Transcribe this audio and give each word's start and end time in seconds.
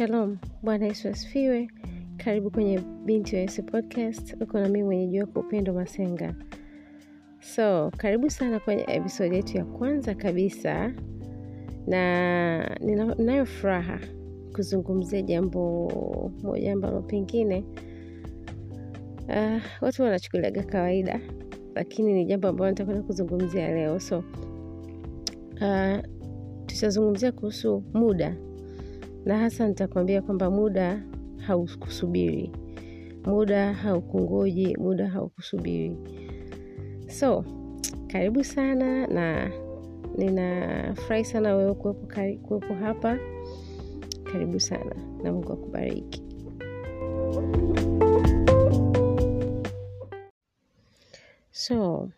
Shalom, 0.00 0.38
Bwana 0.62 0.86
Yesu 0.86 1.08
asifiwe. 1.08 1.68
Karibu 2.16 2.50
kwenye 2.50 2.78
Binti 3.04 3.36
wa 3.36 3.40
Yesu 3.42 3.62
podcast. 3.62 4.36
Uko 4.42 4.58
na 4.60 4.68
mimi 4.68 4.82
mwenyeji 4.82 5.20
wako 5.20 5.40
Upendo 5.40 5.72
Masenga. 5.74 6.34
So, 7.40 7.90
karibu 7.96 8.30
sana 8.30 8.60
kwenye 8.60 8.84
episode 8.88 9.36
yetu 9.36 9.56
ya 9.56 9.64
kwanza 9.64 10.14
kabisa, 10.14 10.92
na 11.86 12.76
ninayo 13.18 13.46
furaha 13.46 13.98
kuzungumzia 14.54 15.22
jambo 15.22 15.88
moja 16.42 16.72
ambalo 16.72 17.02
pengine 17.02 17.64
uh, 19.28 19.62
watu 19.80 20.02
wanachukuliaga 20.02 20.62
kawaida, 20.62 21.20
lakini 21.74 22.12
ni 22.12 22.24
jambo 22.24 22.48
ambalo 22.48 22.70
nitakwenda 22.70 23.02
kuzungumzia 23.02 23.74
leo. 23.74 24.00
So, 24.00 24.18
uh, 25.60 25.98
tutazungumzia 26.66 27.32
kuhusu 27.32 27.82
muda 27.94 28.36
na 29.24 29.38
hasa 29.38 29.68
nitakwambia 29.68 30.22
kwamba 30.22 30.50
muda 30.50 31.02
haukusubiri, 31.36 32.52
muda 33.26 33.72
haukungoji, 33.72 34.76
muda 34.76 35.08
haukusubiri. 35.08 35.96
So 37.08 37.44
karibu 38.06 38.44
sana, 38.44 39.06
na 39.06 39.50
ninafurahi 40.18 41.24
sana 41.24 41.54
wewe 41.56 41.74
kuwepo 41.74 42.06
kuwepo 42.42 42.74
hapa. 42.74 43.18
Karibu 44.32 44.60
sana 44.60 44.94
na 45.22 45.32
Mungu 45.32 45.52
akubariki. 45.52 46.22
So 51.52 52.08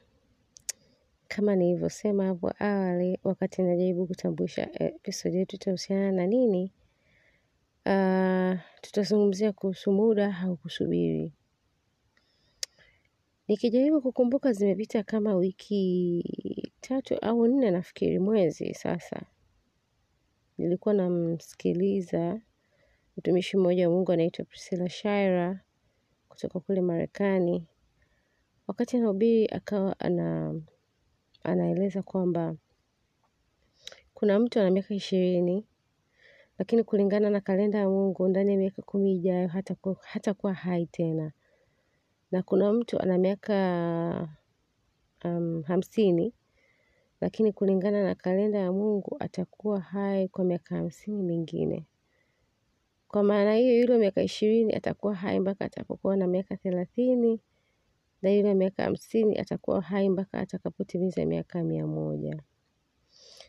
kama 1.29 1.57
nilivyosema 1.57 2.24
hapo 2.27 2.52
awali, 2.59 3.19
wakati 3.24 3.62
najaribu 3.62 4.07
kutambulisha 4.07 4.69
episodi 4.82 5.37
yetu 5.37 5.57
itahusiana 5.57 6.12
na 6.12 6.27
nini, 6.27 6.73
tutazungumzia 8.80 9.52
kuhusu 9.52 9.93
muda 9.93 10.38
au 10.43 10.57
kusubiri. 10.57 11.33
Nikijaribu 13.49 14.02
kukumbuka, 14.02 14.52
zimepita 14.52 15.02
kama 15.02 15.35
wiki 15.35 16.24
tatu 16.80 17.19
au 17.19 17.47
nne, 17.47 17.71
nafikiri 17.71 18.19
mwezi 18.19 18.74
sasa. 18.74 19.23
Nilikuwa 20.59 20.95
namsikiliza 20.95 22.41
mtumishi 23.16 23.57
mmoja 23.57 23.89
wa 23.89 23.95
Mungu 23.95 24.13
anaitwa 24.13 24.45
Priscilla 24.45 24.89
Shaira 24.89 25.61
kutoka 26.29 26.61
kule 26.61 26.80
Marekani. 26.80 27.67
Wakati 28.67 28.96
anahubiri, 28.96 29.46
akawa 29.46 30.01
ana 30.01 30.55
anaeleza 31.45 32.02
kwamba 32.02 32.57
kuna 34.15 34.39
mtu 34.39 34.61
ana 34.61 34.71
miaka 34.71 34.95
ishirini 34.95 35.67
lakini 36.63 36.85
kulingana 36.85 37.30
na 37.30 37.41
kalenda 37.41 37.79
ya 37.79 37.88
Mungu 37.88 38.29
ndani 38.29 38.51
ya 38.52 38.59
miaka 38.59 38.82
kumi 38.82 39.13
ijayo 39.15 39.49
hatakuwa 39.49 39.96
hata 40.02 40.35
hai 40.55 40.87
tena, 40.87 41.32
na 42.32 42.43
kuna 42.43 42.73
mtu 42.73 42.99
ana 43.01 43.18
miaka 43.18 44.29
um, 45.24 45.63
hamsini 45.63 46.35
lakini 47.21 47.52
kulingana 47.52 48.05
na 48.05 48.15
kalenda 48.15 48.59
ya 48.59 48.73
Mungu 48.73 49.16
atakuwa 49.21 49.80
hai 49.80 50.29
kwa 50.29 50.45
miaka 50.45 50.77
hamsini 50.77 51.23
mingine. 51.23 51.87
Kwa 53.09 53.23
maana 53.23 53.55
hiyo, 53.55 53.80
yule 53.80 53.99
miaka 53.99 54.23
ishirini 54.23 54.74
atakuwa 54.74 55.15
hai 55.15 55.40
mpaka 55.40 55.65
atakapokuwa 55.65 56.16
na 56.16 56.27
miaka 56.27 56.57
thelathini 56.57 57.40
na 58.23 58.30
yule 58.30 58.55
miaka 58.55 58.83
hamsini 58.83 59.38
atakuwa 59.38 59.80
hai 59.80 60.09
mpaka 60.09 60.38
atakapotimiza 60.38 61.24
miaka 61.27 61.65
mia 61.65 61.87
moja. 61.87 62.43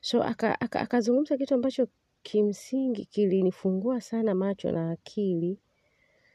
So 0.02 0.24
akazungumza 0.24 1.28
aka, 1.28 1.36
aka 1.36 1.38
kitu 1.38 1.54
ambacho 1.56 1.88
kimsingi 2.24 3.06
kilinifungua 3.06 4.02
sana 4.02 4.36
macho 4.36 4.72
na 4.72 4.92
akili. 4.92 5.60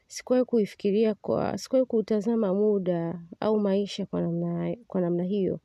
Sikuwahi 0.07 0.45
kuifikiria 0.45 1.15
kwa, 1.15 1.57
sikuwahi 1.57 1.85
kuutazama 1.85 2.53
muda 2.53 3.21
au 3.39 3.59
maisha 3.59 4.05
kwa 4.05 4.21
namna, 4.21 4.75
kwa 4.87 5.01
namna 5.01 5.23
hiyo. 5.23 5.59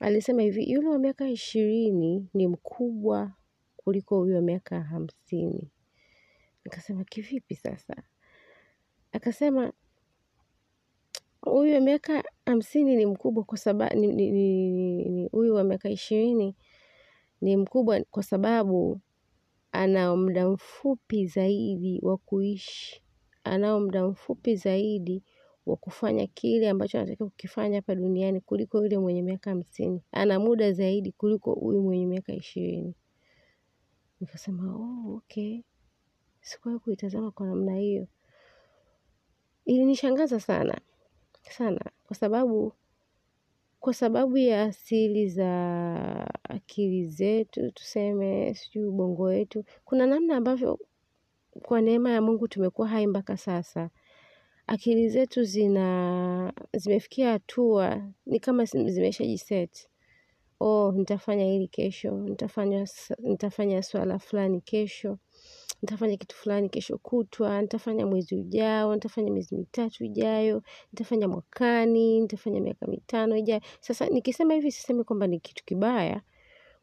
Alisema 0.00 0.42
hivi, 0.42 0.72
yule 0.72 0.88
wa 0.88 0.98
miaka 0.98 1.28
ishirini 1.28 2.28
ni 2.34 2.46
mkubwa 2.46 3.32
kuliko 3.76 4.18
huyo 4.18 4.36
wa 4.36 4.42
miaka 4.42 4.80
hamsini. 4.82 5.70
Nikasema 6.64 7.04
kivipi 7.04 7.54
sasa? 7.56 8.02
Akasema 9.12 9.72
huyu 11.40 11.74
wa 11.74 11.80
miaka 11.80 12.24
hamsini 12.46 12.96
ni 12.96 13.06
mkubwa 13.06 13.44
kwa 13.44 13.58
sababu 13.58 14.00
huyu 15.32 15.54
wa 15.54 15.64
miaka 15.64 15.90
ishirini 15.90 16.56
ni 17.40 17.56
mkubwa 17.56 18.00
kwa 18.10 18.22
sababu 18.22 19.00
ana 19.74 20.16
muda 20.16 20.48
mfupi 20.48 21.26
zaidi 21.26 22.00
wa 22.02 22.16
kuishi, 22.16 23.02
anao 23.44 23.80
muda 23.80 24.06
mfupi 24.08 24.56
zaidi 24.56 25.22
wa 25.66 25.76
kufanya 25.76 26.26
kile 26.26 26.70
ambacho 26.70 26.98
anatakiwa 26.98 27.28
kukifanya 27.30 27.76
hapa 27.76 27.94
duniani 27.94 28.40
kuliko 28.40 28.78
yule 28.82 28.98
mwenye 28.98 29.22
miaka 29.22 29.50
hamsini. 29.50 30.02
Ana 30.12 30.38
muda 30.40 30.72
zaidi 30.72 31.12
kuliko 31.12 31.54
huyu 31.54 31.82
mwenye 31.82 32.06
miaka 32.06 32.32
ishirini. 32.34 32.94
Nikasema 34.20 34.76
oh, 34.76 35.14
okay, 35.16 35.60
sikuwahi 36.40 36.80
kuitazama 36.80 37.30
kwa 37.30 37.46
namna 37.46 37.74
hiyo. 37.76 38.06
Ilinishangaza 39.64 40.40
sana 40.40 40.80
sana, 41.50 41.80
kwa 42.06 42.16
sababu 42.16 42.72
kwa 43.84 43.94
sababu 43.94 44.36
ya 44.38 44.62
asili 44.62 45.28
za 45.28 46.30
akili 46.42 47.06
zetu, 47.06 47.70
tuseme 47.70 48.54
sijui 48.54 48.84
ubongo 48.84 49.22
wetu, 49.22 49.64
kuna 49.84 50.06
namna 50.06 50.36
ambavyo 50.36 50.78
kwa 51.62 51.80
neema 51.80 52.10
ya 52.10 52.22
Mungu 52.22 52.48
tumekuwa 52.48 52.88
hai 52.88 53.06
mpaka 53.06 53.36
sasa. 53.36 53.90
Akili 54.66 55.08
zetu 55.08 55.44
zina 55.44 56.52
zimefikia 56.76 57.30
hatua 57.30 58.02
ni 58.26 58.40
kama 58.40 58.64
zimeshajiset. 58.64 59.88
Oh, 60.60 60.92
nitafanya 60.96 61.44
hili 61.44 61.68
kesho, 61.68 62.10
nitafanya 63.22 63.82
swala 63.82 64.18
fulani 64.18 64.60
kesho, 64.60 65.18
nitafanya 65.84 66.16
kitu 66.16 66.36
fulani 66.36 66.68
kesho 66.68 66.98
kutwa, 66.98 67.62
nitafanya 67.62 68.06
mwezi 68.06 68.36
ujao, 68.36 68.94
nitafanya 68.94 69.30
miezi 69.30 69.56
mitatu 69.56 70.04
ijayo, 70.04 70.62
nitafanya 70.92 71.28
mwakani, 71.28 72.20
nitafanya 72.20 72.60
miaka 72.60 72.86
mitano 72.86 73.36
ijayo. 73.36 73.60
Sasa 73.80 74.06
nikisema 74.06 74.54
hivi 74.54 74.72
sisemi 74.72 75.04
kwamba 75.04 75.26
ni 75.26 75.40
kitu 75.40 75.64
kibaya 75.64 76.22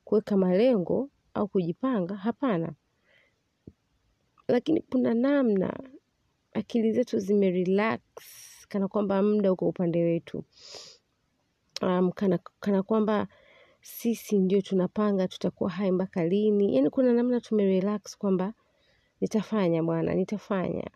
kuweka 0.04 0.38
malengo 0.38 1.10
au 1.34 1.48
kujipanga, 1.48 2.16
hapana. 2.16 2.74
Lakini 4.48 4.82
kuna 4.82 5.14
namna 5.14 5.80
akili 6.54 6.92
zetu 6.94 7.20
zimerelax 7.20 8.02
kana 8.70 8.88
kwamba 8.88 9.24
muda 9.24 9.52
uko 9.52 9.68
upande 9.68 10.04
wetu. 10.04 10.44
Um, 11.82 12.12
kana, 12.12 12.40
kana 12.60 12.84
kwamba 12.84 13.28
sisi 13.82 14.40
ndio 14.40 14.62
tunapanga 14.62 15.28
tutakuwa 15.28 15.70
hai 15.70 15.92
mpaka 15.92 16.26
lini. 16.26 16.76
Yaani 16.76 16.90
kuna 16.90 17.14
namna 17.14 17.42
tumerelax 17.42 18.18
kwamba 18.18 18.54
nitafanya 19.22 19.84
bwana, 19.84 20.14
nitafanya 20.14 20.90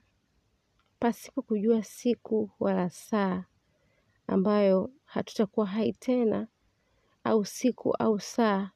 pasipo 1.00 1.42
kujua 1.42 1.84
siku 1.84 2.50
wala 2.60 2.90
saa 2.90 3.44
ambayo 4.28 4.90
hatutakuwa 5.06 5.66
hai 5.66 5.94
tena, 5.94 6.48
au 7.24 7.46
siku 7.46 7.96
au 7.96 8.20
saa 8.20 8.70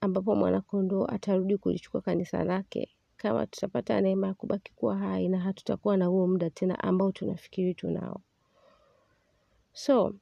ambapo 0.00 0.34
mwanakondoo 0.34 1.04
atarudi 1.06 1.58
kulichukua 1.58 2.00
kanisa 2.00 2.44
lake, 2.44 2.88
kama 3.16 3.46
tutapata 3.46 4.00
neema 4.00 4.26
ya 4.26 4.34
kubaki 4.34 4.72
kuwa 4.72 4.98
hai 4.98 5.28
na 5.28 5.38
hatutakuwa 5.40 5.96
na 5.96 6.06
huo 6.06 6.26
muda 6.26 6.50
tena 6.50 6.78
ambao 6.84 7.12
tunafikiri 7.12 7.74
tunao. 7.74 8.20
So 9.72 10.14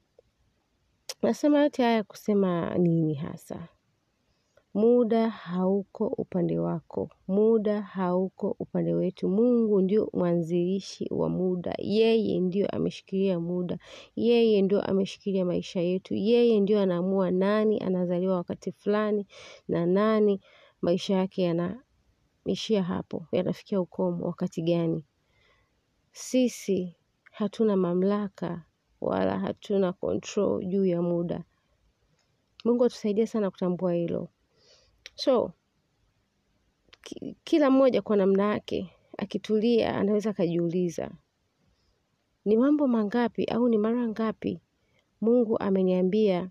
nasema 1.23 1.61
yote 1.63 1.83
haya 1.83 2.03
kusema 2.05 2.79
nini 2.79 3.15
hasa? 3.15 3.69
Muda 4.75 5.29
hauko 5.31 6.07
upande 6.07 6.59
wako, 6.59 7.11
muda 7.29 7.83
hauko 7.83 8.57
upande 8.59 8.95
wetu. 8.95 9.29
Mungu 9.29 9.81
ndio 9.81 10.11
mwanzilishi 10.13 11.09
wa 11.11 11.29
muda, 11.29 11.75
yeye 11.79 12.41
ndio 12.41 12.67
ameshikilia 12.69 13.41
muda, 13.41 13.79
yeye 14.17 14.63
ndio 14.63 14.81
ameshikilia 14.83 15.45
maisha 15.45 15.81
yetu, 15.81 16.15
yeye 16.15 16.61
ndio 16.61 16.81
anaamua 16.81 17.31
nani 17.31 17.79
anazaliwa 17.81 18.37
wakati 18.37 18.73
fulani 18.73 19.27
na 19.69 19.87
nani 19.87 20.41
maisha 20.81 21.15
yake 21.15 21.43
yanaishia 21.43 22.83
hapo, 22.83 23.27
yanafikia 23.33 23.81
ukomo 23.81 24.27
wakati 24.27 24.63
gani. 24.63 25.05
Sisi 26.13 26.97
hatuna 27.33 27.77
mamlaka 27.77 28.65
wala 29.01 29.39
hatuna 29.39 29.93
control 29.93 30.65
juu 30.67 30.85
ya 30.87 31.03
muda. 31.03 31.45
Mungu 32.65 32.85
atusaidie 32.85 33.27
sana 33.27 33.51
kutambua 33.51 33.95
hilo. 33.95 34.29
So 35.21 35.53
kila 37.45 37.71
mmoja 37.71 38.03
kwa 38.03 38.17
namna 38.17 38.45
yake 38.53 38.91
akitulia 39.19 39.97
anaweza 39.97 40.31
akajiuliza 40.31 41.11
ni 42.45 42.57
mambo 42.57 42.89
mangapi 42.89 43.45
au 43.45 43.69
ni 43.69 43.79
mara 43.79 44.09
ngapi 44.09 44.61
Mungu 45.21 45.59
ameniambia 45.59 46.51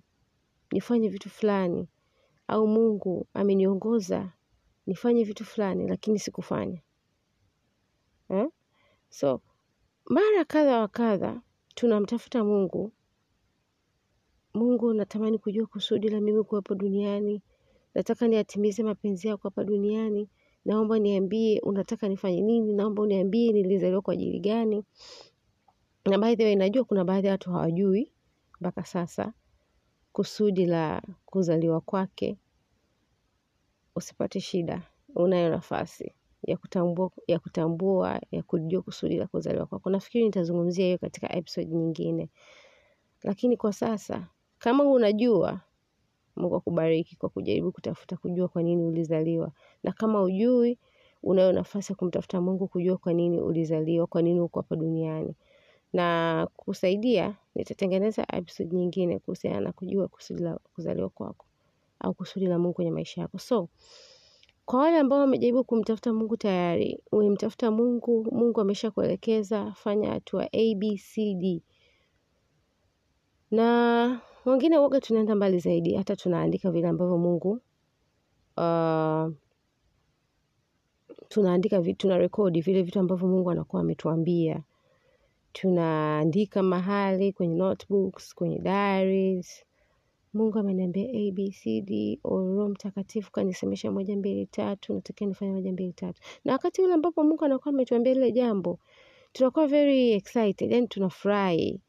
nifanye 0.71 1.09
vitu 1.09 1.29
fulani 1.29 1.87
au 2.47 2.67
Mungu 2.67 3.27
ameniongoza 3.33 4.33
nifanye 4.87 5.23
vitu 5.23 5.45
fulani 5.45 5.87
lakini 5.87 6.19
sikufanya. 6.19 6.81
eh? 8.29 8.47
So 9.09 9.41
mara 10.05 10.45
kadha 10.45 10.79
wa 10.79 10.87
kadha 10.87 11.41
tunamtafuta 11.75 12.43
Mungu. 12.43 12.91
Mungu, 14.53 14.93
natamani 14.93 15.37
kujua 15.39 15.67
kusudi 15.67 16.09
la 16.09 16.21
mimi 16.21 16.43
kuwepo 16.43 16.75
duniani, 16.75 17.41
nataka 17.95 18.27
niatimize 18.27 18.83
mapenzi 18.83 19.27
yako 19.27 19.47
hapa 19.47 19.63
duniani. 19.63 20.29
Naomba 20.65 20.99
niambie 20.99 21.59
unataka 21.59 22.07
nifanye 22.07 22.41
nini, 22.41 22.73
naomba 22.73 23.01
uniambie 23.03 23.51
nilizaliwa 23.51 24.01
kwa 24.01 24.13
ajili 24.13 24.39
gani. 24.39 24.83
Na 26.05 26.17
by 26.17 26.35
the 26.35 26.43
way, 26.43 26.55
najua 26.55 26.83
kuna 26.83 27.05
baadhi 27.05 27.27
ya 27.27 27.31
watu 27.33 27.51
hawajui 27.51 28.11
mpaka 28.61 28.85
sasa 28.85 29.33
kusudi 30.11 30.65
la 30.65 31.01
kuzaliwa 31.25 31.81
kwake. 31.81 32.37
Usipate 33.95 34.39
shida, 34.39 34.81
unayo 35.15 35.49
nafasi 35.49 36.13
ya 36.43 36.57
kutambua, 36.57 37.11
ya 37.27 37.39
kutambua, 37.39 38.21
ya 38.31 38.43
kujua 38.43 38.81
kusudi 38.81 39.17
la 39.17 39.27
kuzaliwa 39.27 39.65
kwako. 39.65 39.89
Nafikiri 39.89 40.23
nitazungumzia 40.25 40.85
hiyo 40.85 40.97
katika 40.97 41.35
episode 41.35 41.67
nyingine, 41.67 42.29
lakini 43.23 43.57
kwa 43.57 43.73
sasa 43.73 44.27
kama 44.59 44.83
unajua, 44.83 45.61
Mungu 46.39 46.55
akubariki 46.55 47.15
kwa 47.15 47.29
kujaribu 47.29 47.71
kutafuta 47.71 48.17
kujua 48.17 48.47
kwa 48.47 48.63
nini 48.63 48.83
ulizaliwa, 48.83 49.51
na 49.83 49.91
kama 49.91 50.19
hujui, 50.19 50.77
unayo 51.23 51.51
nafasi 51.51 51.91
ya 51.91 51.95
kumtafuta 51.95 52.41
Mungu 52.41 52.67
kujua 52.67 52.97
kwa 52.97 53.13
nini 53.13 53.41
ulizaliwa, 53.41 54.07
kwa 54.07 54.21
nini 54.21 54.39
uko 54.39 54.59
hapa 54.59 54.75
duniani. 54.75 55.35
Na 55.93 56.47
kusaidia, 56.55 57.35
nitatengeneza 57.55 58.25
episode 58.33 58.75
nyingine 58.75 59.19
kuhusiana 59.19 59.59
na 59.59 59.71
kujua 59.71 60.07
kusudi 60.07 60.43
la 60.43 60.59
kuzaliwa 60.75 61.09
kwako 61.09 61.45
au 61.99 62.13
kusudi 62.13 62.45
la 62.45 62.59
Mungu 62.59 62.73
kwenye 62.73 62.91
maisha 62.91 63.21
yako. 63.21 63.39
So, 63.39 63.69
kwa 64.65 64.79
wale 64.79 64.97
ambao 64.99 65.19
wamejaribu 65.19 65.63
kumtafuta 65.63 66.13
Mungu 66.13 66.37
tayari, 66.37 66.99
umemtafuta 67.11 67.71
Mungu, 67.71 68.27
Mungu 68.31 68.61
ameshakuelekeza, 68.61 69.71
fanya 69.71 70.09
hatua 70.11 70.49
A, 70.51 70.75
B, 70.75 70.97
C, 70.97 71.35
D. 71.35 71.61
Na 73.51 74.21
wengine 74.45 74.75
huwaga 74.77 74.99
tunaenda 75.01 75.35
mbali 75.35 75.59
zaidi, 75.59 75.93
hata 75.95 76.15
tunaandika 76.15 76.71
vile 76.71 76.87
ambavyo 76.87 77.17
Mungu 77.17 77.59
tunaandika 81.29 81.81
tuna 81.81 81.93
tunarekodi 81.93 82.61
vile 82.61 82.81
vitu 82.81 82.99
ambavyo 82.99 83.27
Mungu 83.27 83.51
anakuwa 83.51 83.81
ametuambia. 83.81 84.63
Tunaandika 85.53 86.63
mahali 86.63 87.33
kwenye 87.33 87.55
notebooks, 87.55 88.35
kwenye 88.35 88.59
diaries. 88.59 89.65
Mungu 90.33 90.59
ameniambia 90.59 91.03
abcd 91.09 92.19
Roho 92.23 92.69
Mtakatifu 92.69 93.31
kanisemesha 93.31 93.91
moja 93.91 94.17
mbili 94.17 94.45
tatu, 94.45 94.93
natakia 94.93 95.27
nifanye 95.27 95.51
moja 95.51 95.71
mbili 95.71 95.93
tatu. 95.93 96.21
Na 96.45 96.53
wakati 96.53 96.81
ule 96.81 96.93
ambapo 96.93 97.23
Mungu 97.23 97.45
anakuwa 97.45 97.73
ametuambia 97.73 98.13
lile 98.13 98.31
jambo, 98.31 98.79
tunakuwa 99.33 99.67
very 99.67 100.11
excited, 100.11 100.71
yani 100.71 100.87
tunafurahi. 100.87 101.81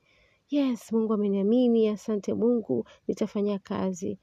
Yes, 0.50 0.92
Mungu 0.92 1.12
ameniamini, 1.14 1.88
asante 1.88 2.34
Mungu, 2.34 2.86
nitafanya 3.08 3.58
kazi. 3.58 4.18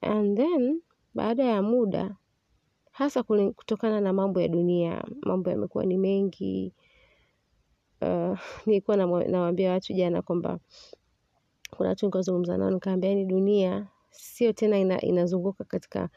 And 0.00 0.36
then, 0.36 0.82
baada 1.14 1.44
ya 1.44 1.62
muda, 1.62 2.16
hasa 2.90 3.22
kutokana 3.22 4.00
na 4.00 4.12
mambo 4.12 4.40
ya 4.40 4.48
dunia, 4.48 5.04
mambo 5.22 5.50
yamekuwa 5.50 5.84
ni 5.86 5.98
mengi. 5.98 6.72
Uh, 8.02 8.38
nilikuwa 8.66 8.96
nawaambia 8.96 9.70
watu 9.72 9.92
jana 9.92 10.22
kwamba 10.22 10.58
kuna 11.70 11.88
watu 11.88 12.06
nikazungumza 12.06 12.56
nao 12.58 12.70
nikaambia, 12.70 13.10
yani 13.10 13.24
dunia 13.24 13.86
sio 14.10 14.52
tena 14.52 14.78
ina, 14.78 15.00
inazunguka 15.00 15.64
katika 15.64 16.08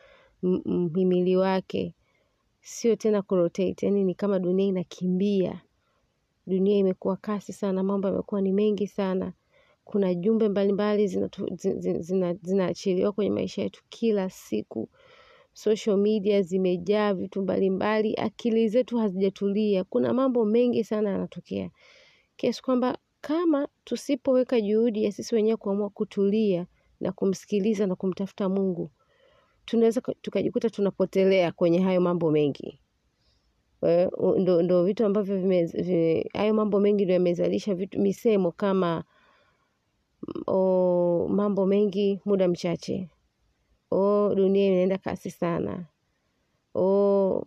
mhimili 0.43 1.35
wake, 1.37 1.93
sio 2.61 2.95
tena 2.95 3.21
kurotate, 3.21 3.85
yani 3.85 4.03
ni 4.03 4.15
kama 4.15 4.39
dunia 4.39 4.65
inakimbia. 4.65 5.61
Dunia 6.47 6.77
imekuwa 6.77 7.17
kasi 7.17 7.53
sana, 7.53 7.83
mambo 7.83 8.07
yamekuwa 8.07 8.41
ni 8.41 8.51
mengi 8.51 8.87
sana. 8.87 9.33
Kuna 9.85 10.13
jumbe 10.13 10.49
mbalimbali 10.49 11.07
zinaachiliwa 11.07 12.01
zina, 12.01 12.33
zina 12.73 13.11
kwenye 13.11 13.31
maisha 13.31 13.61
yetu 13.61 13.83
kila 13.89 14.29
siku. 14.29 14.89
Social 15.53 15.97
media 15.97 16.41
zimejaa 16.41 17.13
vitu 17.13 17.41
mbalimbali, 17.41 18.15
akili 18.15 18.69
zetu 18.69 18.97
hazijatulia. 18.97 19.83
Kuna 19.83 20.13
mambo 20.13 20.45
mengi 20.45 20.83
sana 20.83 21.09
yanatokea 21.09 21.69
kiasi 22.35 22.61
kwamba 22.61 22.97
kama 23.21 23.67
tusipoweka 23.83 24.61
juhudi 24.61 25.03
ya 25.03 25.11
sisi 25.11 25.35
wenyewe 25.35 25.57
kuamua 25.57 25.89
kutulia 25.89 26.67
na 26.99 27.11
kumsikiliza 27.11 27.87
na 27.87 27.95
kumtafuta 27.95 28.49
Mungu, 28.49 28.91
tunaweza 29.65 30.01
tukajikuta 30.21 30.69
tunapotelea 30.69 31.51
kwenye 31.51 31.79
hayo 31.79 32.01
mambo 32.01 32.31
mengi. 32.31 32.79
Ndo, 34.37 34.61
ndo 34.61 34.83
vitu 34.83 35.05
ambavyo 35.05 35.37
vime, 35.37 36.25
hayo 36.33 36.53
mambo 36.53 36.79
mengi 36.79 37.05
ndo 37.05 37.13
yamezalisha 37.13 37.75
vitu 37.75 37.99
misemo 37.99 38.51
kama 38.51 39.03
o, 40.47 41.27
mambo 41.29 41.65
mengi 41.65 42.19
muda 42.25 42.47
mchache, 42.47 43.09
o, 43.91 44.33
dunia 44.35 44.65
inaenda 44.67 44.97
kasi 44.97 45.31
sana, 45.31 45.85
o, 46.75 47.43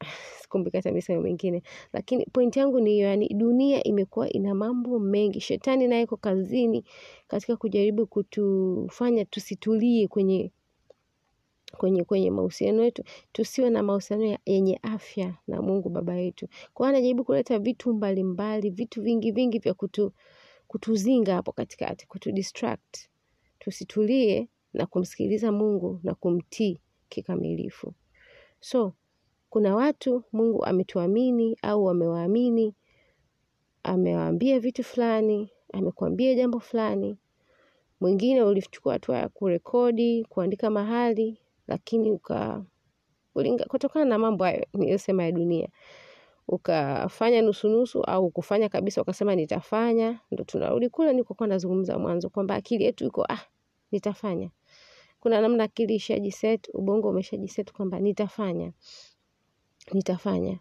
sikumbuki 0.42 0.76
hata 0.76 0.92
misemo 0.92 1.20
mingine, 1.22 1.62
lakini 1.92 2.26
point 2.32 2.56
yangu 2.56 2.80
ni 2.80 2.90
hiyo, 2.90 3.08
yani 3.08 3.28
dunia 3.28 3.82
imekuwa 3.84 4.28
ina 4.32 4.54
mambo 4.54 4.98
mengi. 4.98 5.40
Shetani 5.40 5.88
naye 5.88 6.02
iko 6.02 6.16
kazini 6.16 6.84
katika 7.28 7.56
kujaribu 7.56 8.06
kutufanya 8.06 9.24
tusitulie 9.24 10.08
kwenye 10.08 10.50
kwenye 11.76 12.04
kwenye 12.04 12.30
mahusiano 12.30 12.82
yetu, 12.84 13.02
tusiwe 13.32 13.70
na 13.70 13.82
mahusiano 13.82 14.38
yenye 14.46 14.78
afya 14.82 15.34
na 15.46 15.62
Mungu 15.62 15.88
Baba 15.88 16.14
yetu. 16.14 16.48
Kwa 16.74 16.88
anajaribu 16.88 17.24
kuleta 17.24 17.58
vitu 17.58 17.94
mbalimbali, 17.94 18.70
vitu 18.70 19.02
vingi 19.02 19.32
vingi 19.32 19.58
vya 19.58 19.74
kutu, 19.74 20.12
kutuzinga 20.74 21.34
hapo 21.34 21.52
katikati, 21.52 22.06
kutudistract, 22.06 23.08
tusitulie 23.58 24.48
na 24.72 24.86
kumsikiliza 24.86 25.52
Mungu 25.52 26.00
na 26.02 26.14
kumtii 26.14 26.80
kikamilifu. 27.08 27.94
So, 28.60 28.92
kuna 29.50 29.74
watu 29.76 30.22
Mungu 30.32 30.64
ametuamini 30.64 31.56
au 31.62 31.90
amewaamini, 31.90 32.74
amewaambia 33.82 34.60
vitu 34.60 34.84
fulani, 34.84 35.50
amekuambia 35.72 36.34
jambo 36.34 36.60
fulani. 36.60 37.18
Mwingine 38.00 38.42
ulichukua 38.42 38.92
hatua 38.92 39.18
ya 39.18 39.28
kurekodi, 39.28 40.24
kuandika 40.24 40.70
mahali, 40.70 41.38
lakini 41.66 42.10
uka 42.10 42.64
kutokana 43.68 44.04
na 44.04 44.18
mambo 44.18 44.44
hayo 44.44 44.66
niliyosema 44.74 45.24
ya 45.24 45.32
dunia, 45.32 45.68
ukafanya 46.48 47.42
nusu-nusu 47.42 48.02
au 48.02 48.30
kufanya 48.30 48.68
kabisa 48.68 49.02
ukasema 49.02 49.34
nitafanya, 49.34 50.20
ndo 50.30 50.44
tunarudi 50.44 50.88
kule 50.88 51.10
nilikokuwa 51.12 51.48
nazungumza 51.48 51.98
mwanzo 51.98 52.28
kwamba 52.30 52.54
akili 52.54 52.84
yetu 52.84 53.04
iko 53.06 53.24
ah, 53.28 53.40
nitafanya. 53.92 54.50
Kuna 55.20 55.40
namna 55.40 55.64
akili 55.64 55.94
ishajiset, 55.94 56.68
ubongo 56.74 57.08
umeshajiset 57.08 57.72
kwamba 57.72 58.00
nitafanya, 58.00 58.72
nitafanya. 59.92 60.58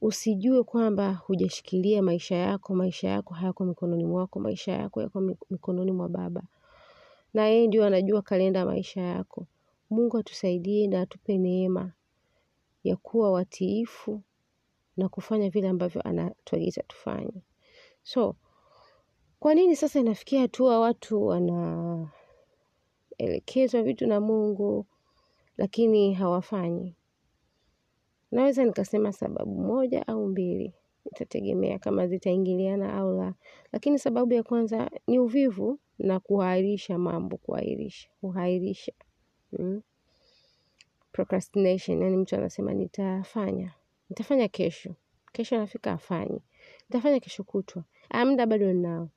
Usijue 0.00 0.62
kwamba 0.62 1.12
hujashikilia 1.14 2.02
maisha 2.02 2.36
yako, 2.36 2.74
maisha 2.74 3.08
yako 3.08 3.34
hayako 3.34 3.64
mikononi 3.64 4.04
mwako, 4.04 4.40
maisha 4.40 4.72
yako 4.72 5.02
yako 5.02 5.20
mikononi 5.50 5.92
mwa 5.92 6.08
Baba. 6.08 6.42
Na 7.34 7.46
yeye 7.46 7.66
ndio 7.66 7.84
anajua 7.84 8.22
kalenda 8.22 8.66
maisha 8.66 9.00
yako. 9.00 9.46
Mungu 9.90 10.18
atusaidie 10.18 10.86
na 10.86 11.00
atupe 11.00 11.38
neema 11.38 11.92
ya 12.84 12.96
kuwa 12.96 13.32
watiifu 13.32 14.22
na 14.96 15.08
kufanya 15.08 15.50
vile 15.50 15.68
ambavyo 15.68 16.02
anatuagiza 16.02 16.82
tufanye. 16.82 17.42
So, 18.02 18.36
kwa 19.40 19.54
nini 19.54 19.76
sasa 19.76 20.00
inafikia 20.00 20.40
hatua 20.40 20.80
watu 20.80 21.26
wanaelekezwa 21.26 22.12
vitu 23.82 24.06
na 24.06 24.20
Mungu 24.20 24.86
lakini 25.56 26.14
hawafanyi? 26.14 26.96
Naweza 28.30 28.64
nikasema 28.64 29.12
sababu 29.12 29.54
moja 29.62 30.06
au 30.08 30.26
mbili, 30.28 30.74
itategemea 31.12 31.78
kama 31.78 32.06
zitaingiliana 32.06 32.94
au 32.94 33.16
la. 33.16 33.34
Lakini 33.72 33.98
sababu 33.98 34.34
ya 34.34 34.42
kwanza 34.42 34.90
ni 35.06 35.18
uvivu 35.18 35.78
na 35.98 36.20
kuhairisha 36.20 36.98
mambo, 36.98 37.36
kuhairisha, 37.36 38.08
kuhairisha. 38.20 38.92
Hmm. 39.56 39.82
Procrastination, 41.12 42.02
yani 42.02 42.16
mtu 42.16 42.36
anasema 42.36 42.74
nitafanya, 42.74 43.72
nitafanya 44.10 44.48
kesho, 44.48 44.94
kesho 45.32 45.56
nafika 45.58 45.92
afanye. 45.92 46.40
nitafanya 46.88 47.20
kesho 47.20 47.44
kutwa, 47.44 47.84
ah, 48.10 48.24
muda 48.24 48.46
bado 48.46 48.72
ninao. 48.72 49.10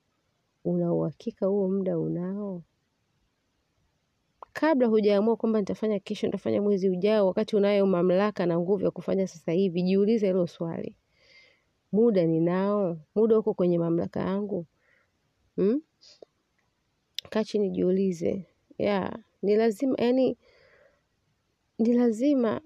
Una 0.63 0.93
uhakika 0.93 1.45
huo 1.45 1.69
muda 1.69 1.99
unao? 1.99 2.63
Kabla 4.53 4.87
hujaamua 4.87 5.35
kwamba 5.35 5.59
nitafanya 5.59 5.99
kesho, 5.99 6.27
nitafanya 6.27 6.61
mwezi 6.61 6.89
ujao, 6.89 7.27
wakati 7.27 7.55
unayo 7.55 7.85
mamlaka 7.85 8.45
na 8.45 8.59
nguvu 8.59 8.83
ya 8.85 8.91
kufanya 8.91 9.27
sasa 9.27 9.51
hivi, 9.51 9.81
jiulize 9.83 10.27
hilo 10.27 10.47
swali. 10.47 10.95
Muda 11.91 12.25
ninao? 12.25 12.97
Muda 13.15 13.39
uko 13.39 13.53
kwenye 13.53 13.77
mamlaka 13.79 14.19
yangu? 14.19 14.65
Hmm? 15.55 15.81
Kaa 17.29 17.43
chini 17.43 17.69
jiulize. 17.69 18.45
Yeah, 18.77 19.19
ni 19.41 19.55
lazima, 19.55 19.95
yani 19.97 20.37
ni 21.79 21.93
lazima 21.93 22.61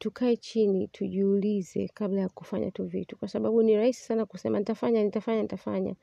tukae 0.00 0.36
chini 0.36 0.88
tujiulize 0.88 1.88
kabla 1.94 2.20
ya 2.20 2.28
kufanya 2.28 2.70
tu 2.70 2.84
vitu, 2.84 3.16
kwa 3.16 3.28
sababu 3.28 3.62
ni 3.62 3.76
rahisi 3.76 4.02
sana 4.02 4.26
kusema 4.26 4.58
nitafanya, 4.58 5.04
nitafanya, 5.04 5.42
nitafanya. 5.42 5.94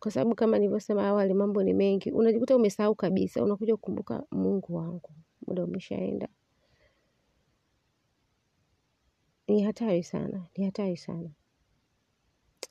Kwa 0.00 0.10
sababu 0.10 0.34
kama 0.34 0.58
nilivyosema 0.58 1.06
awali, 1.08 1.34
mambo 1.34 1.62
ni 1.62 1.72
mengi, 1.74 2.10
unajikuta 2.10 2.56
umesahau 2.56 2.94
kabisa, 2.94 3.42
unakuja 3.44 3.76
kukumbuka, 3.76 4.24
Mungu 4.30 4.74
wangu, 4.74 5.10
muda 5.46 5.64
umeshaenda. 5.64 6.28
Ni 9.48 9.62
hatari 9.62 10.02
sana, 10.02 10.46
ni 10.56 10.64
hatari 10.64 10.96
sana, 10.96 11.30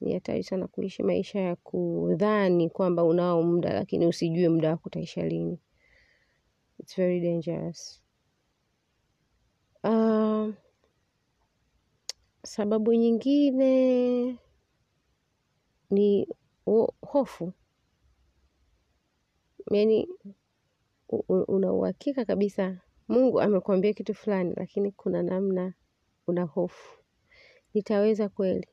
ni 0.01 0.13
hatari 0.13 0.43
sana 0.43 0.67
kuishi 0.67 1.03
maisha 1.03 1.39
ya 1.39 1.55
kudhani 1.55 2.70
kwamba 2.70 3.03
unao 3.03 3.43
muda, 3.43 3.74
lakini 3.74 4.05
usijue 4.08 4.50
muda 4.50 4.70
wako 4.70 4.81
utaisha 4.86 5.25
lini. 5.25 5.60
It's 6.79 6.96
very 6.96 7.20
dangerous. 7.22 8.01
Um, 9.84 10.53
sababu 12.51 12.93
nyingine 12.93 14.38
ni 15.89 16.27
hofu, 17.01 17.53
u- 21.29 21.43
una 21.48 21.74
uhakika 21.74 22.25
kabisa 22.25 22.77
Mungu 23.08 23.41
amekuambia 23.41 23.93
kitu 23.93 24.13
fulani, 24.13 24.53
lakini 24.58 24.91
kuna 24.91 25.24
namna 25.24 25.74
una 26.27 26.43
hofu, 26.43 26.98
nitaweza 27.74 28.29
kweli? 28.29 28.67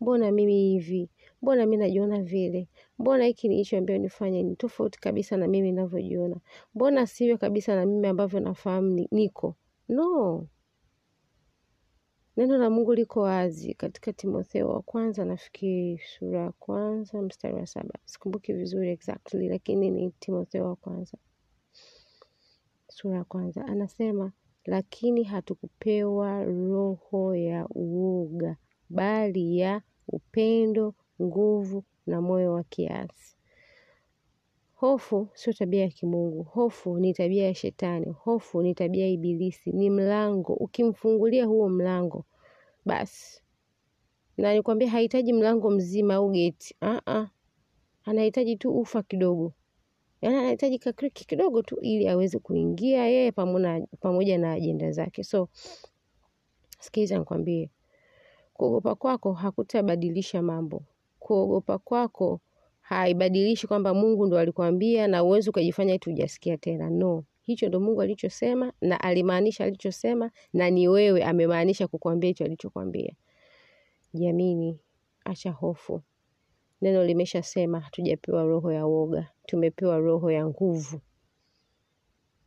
Mbona 0.00 0.30
mimi 0.32 0.54
hivi? 0.54 1.10
Mbona 1.42 1.66
mi 1.66 1.76
najiona 1.76 2.22
vile? 2.22 2.68
Mbona 2.98 3.24
hiki 3.24 3.48
nilichoambiwa 3.48 3.98
nifanye 3.98 4.42
ni 4.42 4.56
tofauti 4.56 5.00
kabisa 5.00 5.36
na 5.36 5.48
mimi 5.48 5.70
ninavyojiona? 5.70 6.36
Mbona 6.74 7.06
sivyo 7.06 7.38
kabisa 7.38 7.76
na 7.76 7.86
mimi 7.86 8.06
ambavyo 8.08 8.40
nafahamu 8.40 9.06
niko? 9.10 9.56
No, 9.88 10.46
Neno 12.36 12.58
la 12.58 12.70
Mungu 12.70 12.94
liko 12.94 13.20
wazi 13.20 13.74
katika 13.74 14.12
Timotheo 14.12 14.68
wa 14.68 14.82
kwanza, 14.82 15.24
nafikiri 15.24 15.98
sura 15.98 16.40
ya 16.40 16.52
kwanza 16.52 17.22
mstari 17.22 17.54
wa 17.54 17.66
saba. 17.66 17.94
Sikumbuki 18.04 18.52
vizuri 18.52 18.90
exactly, 18.90 19.48
lakini 19.48 19.90
ni 19.90 20.10
Timotheo 20.10 20.64
wa 20.66 20.76
kwanza 20.76 21.18
sura 22.88 23.16
ya 23.16 23.24
kwanza, 23.24 23.64
anasema 23.66 24.32
lakini 24.64 25.22
hatukupewa 25.24 26.44
roho 26.44 27.34
ya 27.34 27.66
uoga, 27.68 28.56
bali 28.88 29.58
ya 29.58 29.82
upendo, 30.08 30.94
nguvu 31.22 31.84
na 32.06 32.20
moyo 32.20 32.52
wa 32.52 32.62
kiasi. 32.64 33.36
Hofu 34.82 35.28
sio 35.34 35.52
tabia 35.52 35.80
ya 35.82 35.88
kimungu. 35.88 36.42
Hofu 36.42 36.98
ni 36.98 37.12
tabia 37.14 37.44
ya 37.44 37.54
shetani. 37.54 38.06
Hofu 38.18 38.62
ni 38.62 38.74
tabia 38.74 39.04
ya 39.04 39.10
ibilisi, 39.10 39.72
ni 39.72 39.90
mlango. 39.90 40.52
Ukimfungulia 40.54 41.44
huo 41.46 41.68
mlango, 41.68 42.24
basi 42.84 43.42
na 44.36 44.54
nikwambia, 44.54 44.90
hahitaji 44.90 45.32
mlango 45.32 45.70
mzima 45.70 46.14
au 46.14 46.30
geti. 46.30 46.76
Ah, 46.80 47.26
anahitaji 48.04 48.56
tu 48.56 48.70
ufa 48.78 49.02
kidogo, 49.02 49.52
yaani 50.22 50.36
anahitaji 50.36 50.78
kakriki 50.78 51.26
kidogo 51.26 51.62
tu, 51.62 51.76
ili 51.80 52.08
aweze 52.08 52.38
kuingia 52.38 53.06
yeye 53.06 53.32
pamoja 53.32 53.86
pamoja 54.00 54.38
na 54.38 54.52
ajenda 54.52 54.90
zake. 54.90 55.24
So 55.24 55.48
sikiliza, 56.78 57.18
nikwambie, 57.18 57.70
kuogopa 58.54 58.94
kwako 58.94 59.32
hakutabadilisha 59.32 60.42
mambo. 60.42 60.82
Kuogopa 61.18 61.78
kwako 61.78 62.40
haibadilishi 62.94 63.66
kwamba 63.66 63.94
Mungu 63.94 64.26
ndo 64.26 64.38
alikwambia 64.38 65.08
na 65.08 65.24
uwezi 65.24 65.50
ukajifanya 65.50 65.94
eti 65.94 66.10
hujasikia 66.10 66.56
tena. 66.56 66.90
No, 66.90 67.24
hicho 67.42 67.68
ndo 67.68 67.80
Mungu 67.80 68.02
alichosema 68.02 68.72
na 68.80 69.00
alimaanisha 69.00 69.64
alichosema, 69.64 70.30
na 70.52 70.70
ni 70.70 70.88
wewe 70.88 71.24
amemaanisha 71.24 71.88
kukwambia 71.88 72.28
hicho 72.28 72.44
alichokwambia. 72.44 73.14
Jamini, 74.14 74.78
acha 75.24 75.50
hofu. 75.50 76.02
Neno 76.80 77.04
limeshasema 77.04 77.80
hatujapewa 77.80 78.44
roho 78.44 78.72
ya 78.72 78.86
woga, 78.86 79.28
tumepewa 79.46 79.98
roho 79.98 80.30
ya 80.30 80.46
nguvu. 80.46 81.00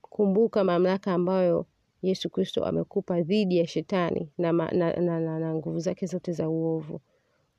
Kumbuka 0.01 0.63
mamlaka 0.63 1.13
ambayo 1.13 1.65
Yesu 2.01 2.29
Kristo 2.29 2.65
amekupa 2.65 3.21
dhidi 3.21 3.57
ya 3.57 3.67
shetani 3.67 4.31
na, 4.37 4.51
na, 4.51 4.71
na, 4.71 5.19
na, 5.19 5.39
na 5.39 5.55
nguvu 5.55 5.79
zake 5.79 6.05
zote 6.05 6.31
za 6.31 6.49
uovu. 6.49 7.01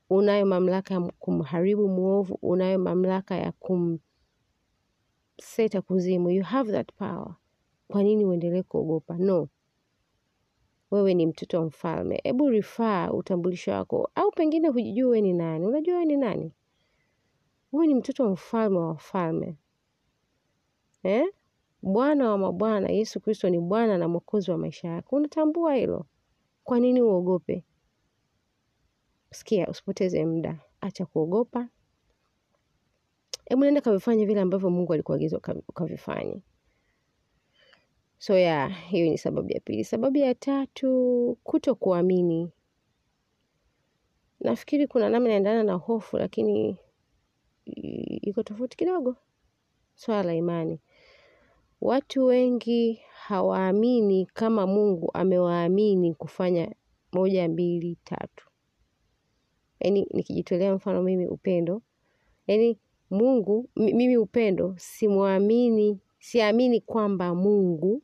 Unayo 0.09 0.45
mamlaka 0.45 0.93
ya 0.93 0.99
kumharibu 1.19 1.87
mwovu, 1.87 2.39
unayo 2.41 2.79
mamlaka 2.79 3.35
ya 3.35 3.51
kumseta 3.51 4.01
kuzimu. 5.81 6.29
You 6.31 6.43
have 6.43 6.71
that 6.71 6.93
power. 6.93 7.35
Kwa 7.87 8.03
nini 8.03 8.25
uendelee 8.25 8.63
kuogopa? 8.63 9.17
No, 9.17 9.47
wewe 10.91 11.13
ni 11.13 11.25
mtoto 11.25 11.59
wa 11.59 11.65
mfalme. 11.65 12.19
Hebu 12.23 12.49
rifaa 12.49 13.11
utambulisho 13.11 13.71
wako, 13.71 14.11
au 14.15 14.31
pengine 14.31 14.67
hujijua 14.67 15.09
wewe 15.09 15.21
ni 15.21 15.33
nani. 15.33 15.65
Unajua 15.65 15.93
wewe 15.93 16.05
ni 16.05 16.17
nani? 16.17 16.51
Wewe 17.71 17.87
ni 17.87 17.95
mtoto 17.95 18.23
wa 18.23 18.29
mfalme 18.29 18.77
wa 18.77 18.87
wafalme 18.87 19.57
eh? 21.03 21.25
Bwana 21.81 22.29
wa 22.31 22.37
mabwana, 22.37 22.89
Yesu 22.91 23.19
Kristo 23.19 23.49
ni 23.49 23.59
Bwana 23.59 23.97
na 23.97 24.07
Mwokozi 24.07 24.51
wa 24.51 24.57
maisha 24.57 24.87
yako. 24.87 25.15
Unatambua 25.15 25.75
hilo? 25.75 26.05
Kwa 26.63 26.79
nini 26.79 27.01
uogope? 27.01 27.63
Sikia, 29.37 29.67
usipoteze 29.67 30.25
muda, 30.25 30.59
acha 30.81 31.05
kuogopa. 31.05 31.69
Hebu 33.45 33.63
nenda 33.65 33.81
kavifanye 33.81 34.25
vile 34.25 34.41
ambavyo 34.41 34.69
Mungu 34.69 34.93
alikuagiza 34.93 35.37
ukavifanye. 35.67 36.41
So 38.17 38.37
ya 38.37 38.67
hiyo 38.67 39.09
ni 39.09 39.17
sababu 39.17 39.51
ya 39.53 39.59
pili. 39.59 39.83
Sababu 39.83 40.17
ya 40.17 40.35
tatu, 40.35 41.37
kuto 41.43 41.75
kuamini. 41.75 42.51
Nafikiri 44.39 44.87
kuna 44.87 45.09
namna 45.09 45.29
inaendana 45.29 45.63
na 45.63 45.73
hofu, 45.73 46.17
lakini 46.17 46.77
iko 48.21 48.43
tofauti 48.43 48.77
kidogo. 48.77 49.15
Swala 49.95 50.23
la 50.23 50.33
imani, 50.35 50.79
watu 51.81 52.25
wengi 52.25 53.01
hawaamini 53.13 54.25
kama 54.25 54.67
Mungu 54.67 55.11
amewaamini 55.13 56.13
kufanya 56.13 56.71
moja, 57.13 57.47
mbili, 57.49 57.97
tatu. 58.03 58.46
Yaani 59.79 60.07
nikijitolea 60.13 60.75
mfano 60.75 61.03
mimi 61.03 61.27
Upendo, 61.27 61.81
yani 62.47 62.77
Mungu 63.09 63.69
mimi 63.75 64.17
Upendo 64.17 64.75
simwamini, 64.77 65.99
siamini 66.19 66.81
kwamba 66.81 67.35
Mungu 67.35 68.01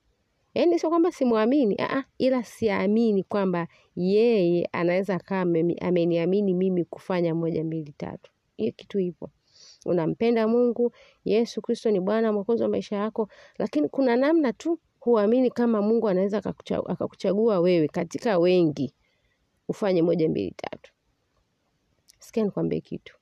yani 0.53 0.79
sio 0.79 0.89
kwamba 0.89 1.11
simwamini, 1.11 1.77
ila 2.17 2.43
siamini 2.43 3.23
kwamba 3.23 3.67
yeye 3.95 4.69
anaweza 4.71 5.19
kaa 5.19 5.41
ameniamini 5.81 6.53
mimi 6.53 6.85
kufanya 6.85 7.35
moja, 7.35 7.63
mbili, 7.63 7.93
tatu. 7.97 8.31
Hiyo 8.57 8.71
kitu 8.75 8.99
ipo. 8.99 9.29
Unampenda 9.85 10.47
Mungu, 10.47 10.91
Yesu 11.25 11.61
Kristo 11.61 11.91
ni 11.91 11.99
Bwana 11.99 12.33
Mwokozi 12.33 12.63
wa 12.63 12.69
maisha 12.69 12.95
yako, 12.95 13.29
lakini 13.57 13.89
kuna 13.89 14.15
namna 14.15 14.53
tu 14.53 14.79
huamini 14.99 15.51
kama 15.51 15.81
Mungu 15.81 16.09
anaweza 16.09 16.37
akakuchagua 16.87 17.59
wewe 17.59 17.87
katika 17.87 18.37
wengi 18.39 18.93
ufanye 19.67 20.01
moja, 20.01 20.29
mbili, 20.29 20.53
tatu. 20.57 20.92
Sikia 22.33 22.45
nikwambie 22.45 22.81
kitu, 22.81 23.17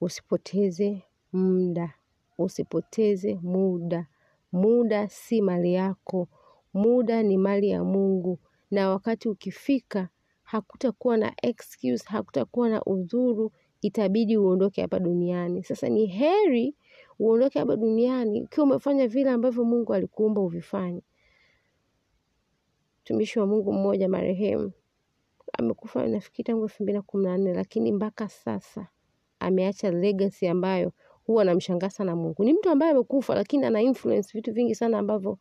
usipoteze 0.00 1.02
muda, 1.32 1.94
usipoteze 2.38 3.34
muda. 3.42 4.06
Muda 4.52 5.08
si 5.08 5.42
mali 5.42 5.74
yako, 5.74 6.28
muda 6.74 7.22
ni 7.22 7.38
mali 7.38 7.68
ya 7.68 7.84
Mungu, 7.84 8.38
na 8.70 8.88
wakati 8.90 9.28
ukifika 9.28 10.08
hakutakuwa 10.42 11.16
na 11.16 11.32
excuse, 11.42 12.04
hakutakuwa 12.08 12.68
na 12.68 12.82
udhuru, 12.84 13.52
itabidi 13.82 14.36
uondoke 14.36 14.82
hapa 14.82 14.98
duniani. 14.98 15.64
Sasa 15.64 15.88
ni 15.88 16.06
heri 16.06 16.74
uondoke 17.18 17.58
hapa 17.58 17.76
duniani 17.76 18.42
ukiwa 18.42 18.66
umefanya 18.66 19.08
vile 19.08 19.30
ambavyo 19.30 19.64
Mungu 19.64 19.94
alikuumba 19.94 20.40
uvifanye. 20.40 21.02
Mtumishi 23.02 23.38
wa 23.38 23.46
Mungu 23.46 23.72
mmoja 23.72 24.08
marehemu 24.08 24.72
amekufa 25.58 26.06
nafikiri 26.06 26.46
tangu 26.46 26.62
elfu 26.64 26.82
mbili 26.82 26.96
na 26.98 27.02
kumi 27.02 27.24
na 27.24 27.38
nne 27.38 27.54
lakini 27.54 27.92
mpaka 27.92 28.28
sasa 28.28 28.88
ameacha 29.40 29.90
legacy 29.90 30.48
ambayo 30.48 30.92
huwa 31.26 31.44
namshangaa 31.44 31.90
sana 31.90 32.16
Mungu. 32.16 32.44
Ni 32.44 32.52
mtu 32.52 32.70
ambaye 32.70 32.92
amekufa 32.92 33.34
lakini 33.34 33.66
ana 33.66 33.82
influence 33.82 34.30
vitu 34.34 34.52
vingi 34.52 34.74
sana 34.74 34.98
ambavyo 34.98 35.38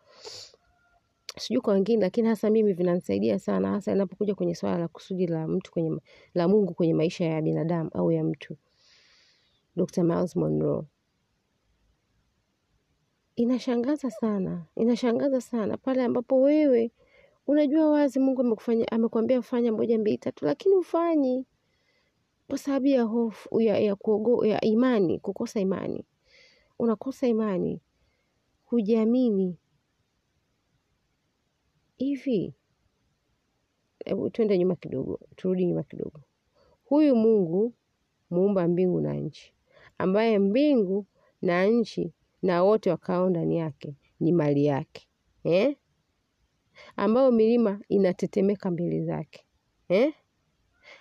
sijui 1.38 1.62
kwa 1.62 1.74
wengine, 1.74 2.02
lakini 2.02 2.28
hasa 2.28 2.50
mimi 2.50 2.74
vinanisaidia 2.74 3.40
sana, 3.40 3.72
hasa 3.72 3.92
inapokuja 3.92 4.36
kwenye 4.36 4.56
swala 4.56 4.78
la 4.78 4.88
kusudi 4.88 5.28
la 5.28 5.48
mtu 5.48 5.72
kwenye 5.72 6.00
la 6.34 6.48
Mungu 6.48 6.74
kwenye 6.74 6.94
maisha 6.94 7.26
ya 7.26 7.42
binadamu 7.42 7.90
au 7.94 8.12
ya 8.12 8.24
mtu. 8.24 8.58
Dr. 9.76 10.04
Miles 10.04 10.36
Monroe. 10.36 10.84
Inashangaza 13.36 14.12
sana, 14.12 14.66
inashangaza 14.76 15.42
sana 15.42 15.78
pale 15.78 16.04
ambapo 16.04 16.42
wewe 16.42 16.92
unajua 17.50 17.90
wazi 17.90 18.20
Mungu 18.20 18.42
amekufanya 18.42 18.92
amekwambia 18.92 19.42
fanya 19.42 19.72
moja 19.72 20.00
mbili 20.00 20.18
tatu, 20.18 20.46
lakini 20.46 20.76
ufanyi 20.76 21.46
kwa 22.48 22.58
sababu 22.58 22.88
ya 22.88 23.04
hofu 23.04 23.62
ya, 23.62 23.80
ya, 23.80 23.96
kuogo, 23.96 24.46
ya 24.46 24.62
imani, 24.62 25.20
kukosa 25.20 25.60
imani. 25.60 26.06
Unakosa 26.80 27.28
imani, 27.28 27.82
hujiamini. 28.66 29.58
Hivi 31.98 32.54
hebu 34.06 34.30
tuende 34.30 34.58
nyuma 34.58 34.76
kidogo, 34.76 35.20
turudi 35.36 35.66
nyuma 35.66 35.84
kidogo. 35.84 36.22
Huyu 36.86 37.16
Mungu 37.16 37.74
muumba 38.30 38.68
mbingu 38.68 39.02
na 39.02 39.14
nchi, 39.14 39.54
ambaye 39.98 40.40
mbingu 40.40 41.06
na 41.42 41.66
nchi 41.66 42.14
na 42.42 42.64
wote 42.64 42.90
wakao 42.90 43.30
ndani 43.30 43.58
yake 43.58 43.96
ni 44.20 44.32
mali 44.32 44.66
yake 44.66 45.08
eh? 45.44 45.76
Ambao 46.96 47.32
milima 47.32 47.80
inatetemeka 47.90 48.72
mbele 48.72 49.06
zake 49.06 49.46
eh? 49.90 50.14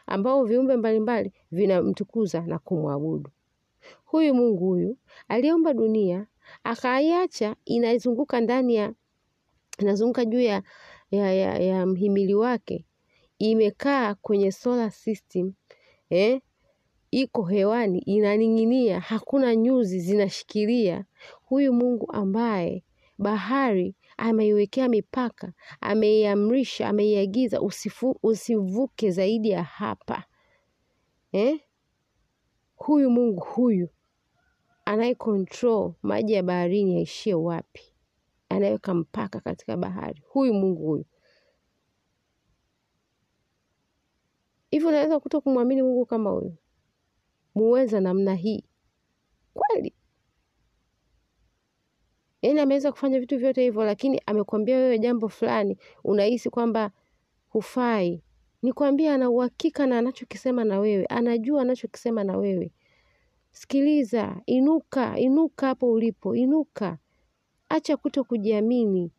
ambao 0.07 0.45
viumbe 0.45 0.77
mbalimbali 0.77 1.33
vinamtukuza 1.53 2.41
na 2.41 2.59
kumwabudu 2.59 3.31
huyu 4.05 4.35
Mungu 4.35 4.67
huyu 4.67 4.97
aliyeumba 5.29 5.75
dunia 5.75 6.27
akaiacha 6.65 7.57
inazunguka 7.65 8.41
ndani 8.41 8.75
ya 8.75 8.93
inazunguka 9.79 10.25
juu 10.25 10.41
ya, 10.41 10.63
ya, 11.11 11.33
ya, 11.35 11.59
ya 11.59 11.87
mhimili 11.87 12.35
wake 12.35 12.85
imekaa 13.39 14.15
kwenye 14.15 14.53
solar 14.53 14.91
system 14.91 15.53
eh? 16.11 16.41
iko 17.11 17.43
hewani 17.43 17.99
inaning'inia, 17.99 19.01
hakuna 19.01 19.57
nyuzi 19.57 20.01
zinashikilia. 20.01 21.05
Huyu 21.45 21.73
Mungu 21.73 22.13
ambaye 22.13 22.85
bahari 23.19 23.95
ameiwekea 24.19 24.89
mipaka, 24.89 25.53
ameiamrisha, 25.81 26.89
ameiagiza 26.89 27.61
usifu, 27.61 28.19
usivuke 28.23 29.11
zaidi 29.11 29.51
ya 29.51 29.63
hapa 29.63 30.25
eh? 31.33 31.61
Huyu 32.77 33.11
Mungu 33.11 33.41
huyu 33.45 33.89
anaye 34.85 35.15
control 35.15 35.93
maji 36.03 36.33
ya 36.33 36.43
baharini 36.43 36.95
yaishie 36.95 37.35
wapi, 37.35 37.83
anayeweka 38.49 38.95
mpaka 38.95 39.41
katika 39.41 39.77
bahari. 39.77 40.23
Huyu 40.29 40.55
Mungu 40.55 40.87
huyu 40.87 41.05
hivyo 44.71 44.89
unaweza 44.89 45.21
kuto 45.21 45.41
kumwamini 45.41 45.83
Mungu 45.83 46.07
kama 46.07 46.31
huyu 46.31 46.57
muweza 47.55 48.01
namna 48.01 48.35
hii 48.35 48.65
kweli? 49.55 49.95
Yaani 52.43 52.61
ameweza 52.61 52.93
kufanya 52.93 53.21
vitu 53.21 53.39
vyote 53.39 53.63
hivyo, 53.63 53.85
lakini 53.85 54.21
amekwambia 54.27 54.77
wewe 54.77 54.99
jambo 54.99 55.29
fulani, 55.29 55.79
unahisi 56.05 56.51
kwamba 56.51 56.91
hufai. 57.49 58.23
Nikwambia, 58.63 59.15
ana 59.15 59.31
uhakika 59.31 59.87
na 59.87 59.99
anachokisema 59.99 60.65
na 60.65 60.79
wewe, 60.81 61.07
anajua 61.07 61.63
anachokisema 61.63 62.25
na 62.25 62.37
wewe. 62.37 62.73
Sikiliza, 63.51 64.41
inuka, 64.47 65.19
inuka 65.19 65.67
hapo 65.67 65.93
ulipo, 65.93 66.37
inuka, 66.37 66.99
acha 67.69 67.97
kuto 67.97 68.25
kujiamini. 68.25 69.13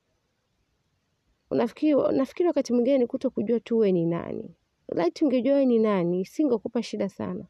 Nafikiri 1.52 2.48
wakati 2.48 2.74
mwingine 2.74 2.98
ni 2.98 3.08
kuto 3.08 3.30
kujua 3.30 3.60
tu 3.60 3.78
wewe 3.78 3.92
ni 3.92 4.06
nani. 4.06 4.56
Laiti 4.88 5.26
ungejua 5.26 5.54
wewe 5.54 5.66
ni 5.66 5.80
nani, 5.80 6.26
singekupa 6.26 6.84
shida 6.84 7.10
sana. 7.10 7.46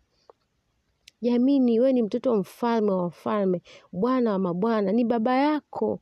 Jamini, 1.22 1.80
wewe 1.80 1.94
ni 1.94 2.02
mtoto 2.02 2.36
mfalme 2.36 2.92
wa 2.92 3.04
wafalme, 3.04 3.62
Bwana 3.92 4.32
wa 4.32 4.40
mabwana, 4.40 4.92
ni 4.92 5.06
baba 5.06 5.36
yako. 5.36 6.00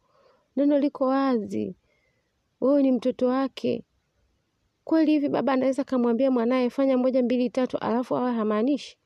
Neno 0.55 0.79
liko 0.79 1.05
wazi, 1.05 1.75
wewe 2.61 2.83
ni 2.83 2.91
mtoto 2.91 3.27
wake. 3.27 3.83
Kweli 4.83 5.11
hivi 5.11 5.29
baba 5.29 5.53
anaweza 5.53 5.81
akamwambia 5.81 6.31
mwanaye 6.31 6.69
fanya 6.69 6.97
moja 6.97 7.23
mbili 7.23 7.49
tatu, 7.49 7.77
alafu 7.77 8.15
awe 8.17 8.31
hamaanishi? 8.33 8.97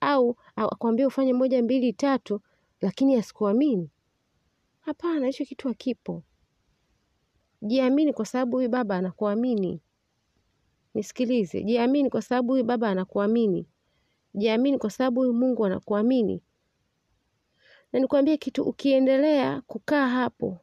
Au 0.00 0.36
akwambia 0.56 1.06
ufanye 1.06 1.32
moja 1.32 1.62
mbili 1.62 1.92
tatu, 1.92 2.40
lakini 2.80 3.16
asikuamini? 3.16 3.90
Hapana, 4.80 5.26
hicho 5.26 5.44
kitu 5.44 5.68
hakipo. 5.68 6.22
Jiamini 7.62 8.12
kwa 8.12 8.26
sababu 8.26 8.56
huyu 8.56 8.68
baba 8.68 8.96
anakuamini. 8.96 9.80
Nisikilize, 10.94 11.62
jiamini 11.64 12.10
kwa 12.10 12.22
sababu 12.22 12.52
huyu 12.52 12.64
baba 12.64 12.88
anakuamini. 12.88 13.66
Jiamini 14.34 14.78
kwa 14.78 14.90
sababu 14.90 15.20
huyu 15.20 15.32
Mungu 15.34 15.66
anakuamini. 15.66 16.42
Na 17.92 17.98
nikwambie 18.00 18.36
kitu, 18.36 18.62
ukiendelea 18.62 19.60
kukaa 19.66 20.08
hapo, 20.08 20.58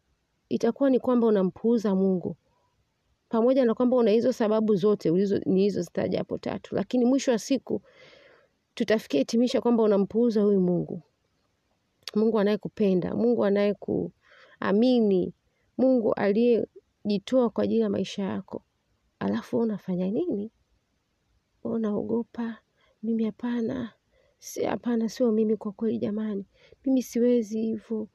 itakuwa 0.50 0.90
ni 0.90 1.00
kwamba 1.00 1.28
unampuuza 1.28 1.96
Mungu, 1.96 2.36
pamoja 3.30 3.66
na 3.66 3.74
kwamba 3.74 3.98
una 3.98 4.12
hizo 4.12 4.34
sababu 4.34 4.76
zote 4.76 5.10
ulizo 5.10 5.38
nilizozitaja 5.46 6.18
hapo 6.18 6.38
tatu, 6.38 6.76
lakini 6.76 7.06
mwisho 7.06 7.32
wa 7.32 7.40
siku 7.40 7.82
tutafikia 8.74 9.20
hitimisha 9.20 9.62
kwamba 9.62 9.84
unampuuza 9.84 10.42
huyu 10.42 10.60
Mungu, 10.62 11.02
Mungu 12.16 12.40
anayekupenda, 12.40 13.16
Mungu 13.16 13.46
anayekuamini, 13.46 15.34
Mungu 15.78 16.14
aliyejitoa 16.14 17.50
kwa 17.50 17.64
ajili 17.64 17.80
ya 17.80 17.90
maisha 17.90 18.24
yako, 18.24 18.64
alafu 19.20 19.58
unafanya 19.60 20.12
nini? 20.12 20.52
Unaogopa 21.64 22.58
mimi 23.06 23.26
hapana, 23.26 23.94
hapana, 24.70 25.10
sio 25.10 25.32
mimi 25.32 25.58
kwa 25.58 25.72
kweli. 25.72 25.98
Jamani, 25.98 26.46
mimi 26.86 27.04
siwezi 27.04 27.62
hivyo. 27.62 28.08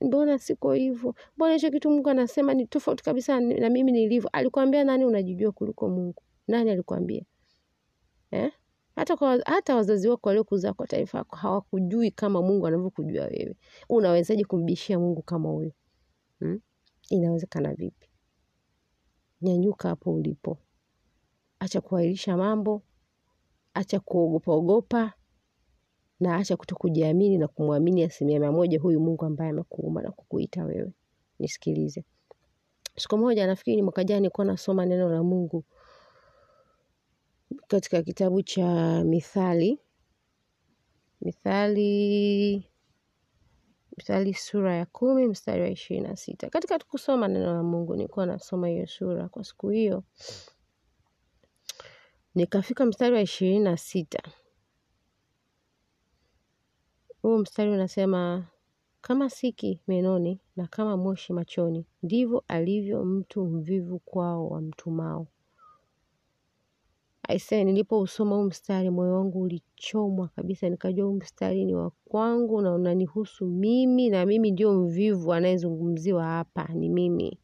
Mbona 0.00 0.38
siko 0.38 0.72
hivyo? 0.72 1.14
Mbona 1.36 1.54
hicho 1.54 1.70
kitu 1.70 1.90
Mungu 1.90 2.08
anasema 2.10 2.54
ni 2.54 2.66
tofauti 2.66 3.04
kabisa 3.04 3.40
na 3.40 3.70
mimi 3.70 3.92
nilivyo? 3.92 4.30
Alikwambia 4.32 4.84
nani 4.84 5.04
unajijua 5.04 5.52
kuliko 5.52 5.88
Mungu? 5.88 6.22
Nani 6.48 6.70
alikwambia 6.70 7.24
eh? 8.30 8.52
Hata 9.46 9.74
wazazi 9.76 10.08
wako 10.08 10.28
waliokuzaa 10.28 10.72
kwa 10.72 10.86
taifa 10.86 11.18
yako 11.18 11.36
hawakujui 11.36 12.10
kama 12.10 12.42
Mungu 12.42 12.66
anavyokujua 12.66 13.24
wewe. 13.24 13.56
Unawezaje 13.88 14.44
kumbishia 14.44 14.98
Mungu 14.98 15.22
kama 15.22 15.48
huyo 15.48 15.72
hmm? 16.40 16.60
Inawezekana 17.10 17.74
vipi? 17.74 18.08
Nyanyuka 19.42 19.88
hapo 19.88 20.14
ulipo, 20.14 20.58
acha 21.58 21.80
kuahirisha 21.80 22.36
mambo 22.36 22.82
acha 23.76 24.00
kuogopa 24.00 24.52
ogopa 24.52 25.12
na 26.20 26.36
acha 26.36 26.56
kuto 26.56 26.74
kujiamini 26.76 27.38
na 27.38 27.48
kumwamini 27.48 28.02
asilimia 28.04 28.40
mia 28.40 28.52
moja 28.52 28.80
huyu 28.80 29.00
Mungu 29.00 29.24
ambaye 29.24 29.50
amekuumba 29.50 30.02
na 30.02 30.10
kukuita 30.10 30.64
wewe. 30.64 30.92
Nisikilize, 31.38 32.04
siku 32.96 33.18
moja, 33.18 33.46
nafikiri 33.46 33.82
mwaka 33.82 34.04
jana, 34.04 34.20
nilikuwa 34.20 34.44
nasoma 34.46 34.86
neno 34.86 35.08
la 35.08 35.22
Mungu 35.22 35.64
katika 37.66 38.02
kitabu 38.02 38.42
cha 38.42 39.04
Mithali, 39.04 39.78
Mithali, 41.20 42.68
Mithali 43.96 44.34
sura 44.34 44.76
ya 44.76 44.86
kumi 44.86 45.26
mstari 45.26 45.62
wa 45.62 45.68
ishirini 45.68 46.08
na 46.08 46.16
sita. 46.16 46.50
Katika 46.50 46.78
kusoma 46.78 47.28
neno 47.28 47.54
la 47.54 47.62
Mungu 47.62 47.96
nilikuwa 47.96 48.26
nasoma 48.26 48.68
hiyo 48.68 48.86
sura 48.86 49.28
kwa 49.28 49.44
siku 49.44 49.68
hiyo 49.68 50.02
nikafika 52.36 52.86
mstari 52.86 53.14
wa 53.14 53.20
ishirini 53.20 53.58
na 53.64 53.76
sita. 53.76 54.22
Huu 57.22 57.38
mstari 57.38 57.70
unasema, 57.70 58.46
kama 59.00 59.30
siki 59.30 59.80
menoni 59.88 60.40
na 60.56 60.66
kama 60.66 60.96
moshi 60.96 61.32
machoni, 61.32 61.86
ndivyo 62.02 62.44
alivyo 62.48 63.04
mtu 63.04 63.44
mvivu 63.46 63.98
kwao 63.98 64.48
wamtumao. 64.48 65.26
Aisee, 67.28 67.64
nilipousoma 67.64 68.36
huu 68.36 68.42
mstari 68.44 68.90
moyo 68.90 69.14
wangu 69.14 69.40
ulichomwa 69.40 70.28
kabisa, 70.28 70.68
nikajua 70.68 71.06
huu 71.06 71.14
mstari 71.14 71.64
ni 71.64 71.74
wa 71.74 71.90
kwangu 72.04 72.60
na 72.60 72.74
unanihusu 72.74 73.46
mimi, 73.46 74.10
na 74.10 74.26
mimi 74.26 74.50
ndio 74.50 74.72
mvivu 74.74 75.32
anayezungumziwa 75.32 76.24
hapa, 76.24 76.68
ni 76.74 76.88
mimi. 76.88 77.38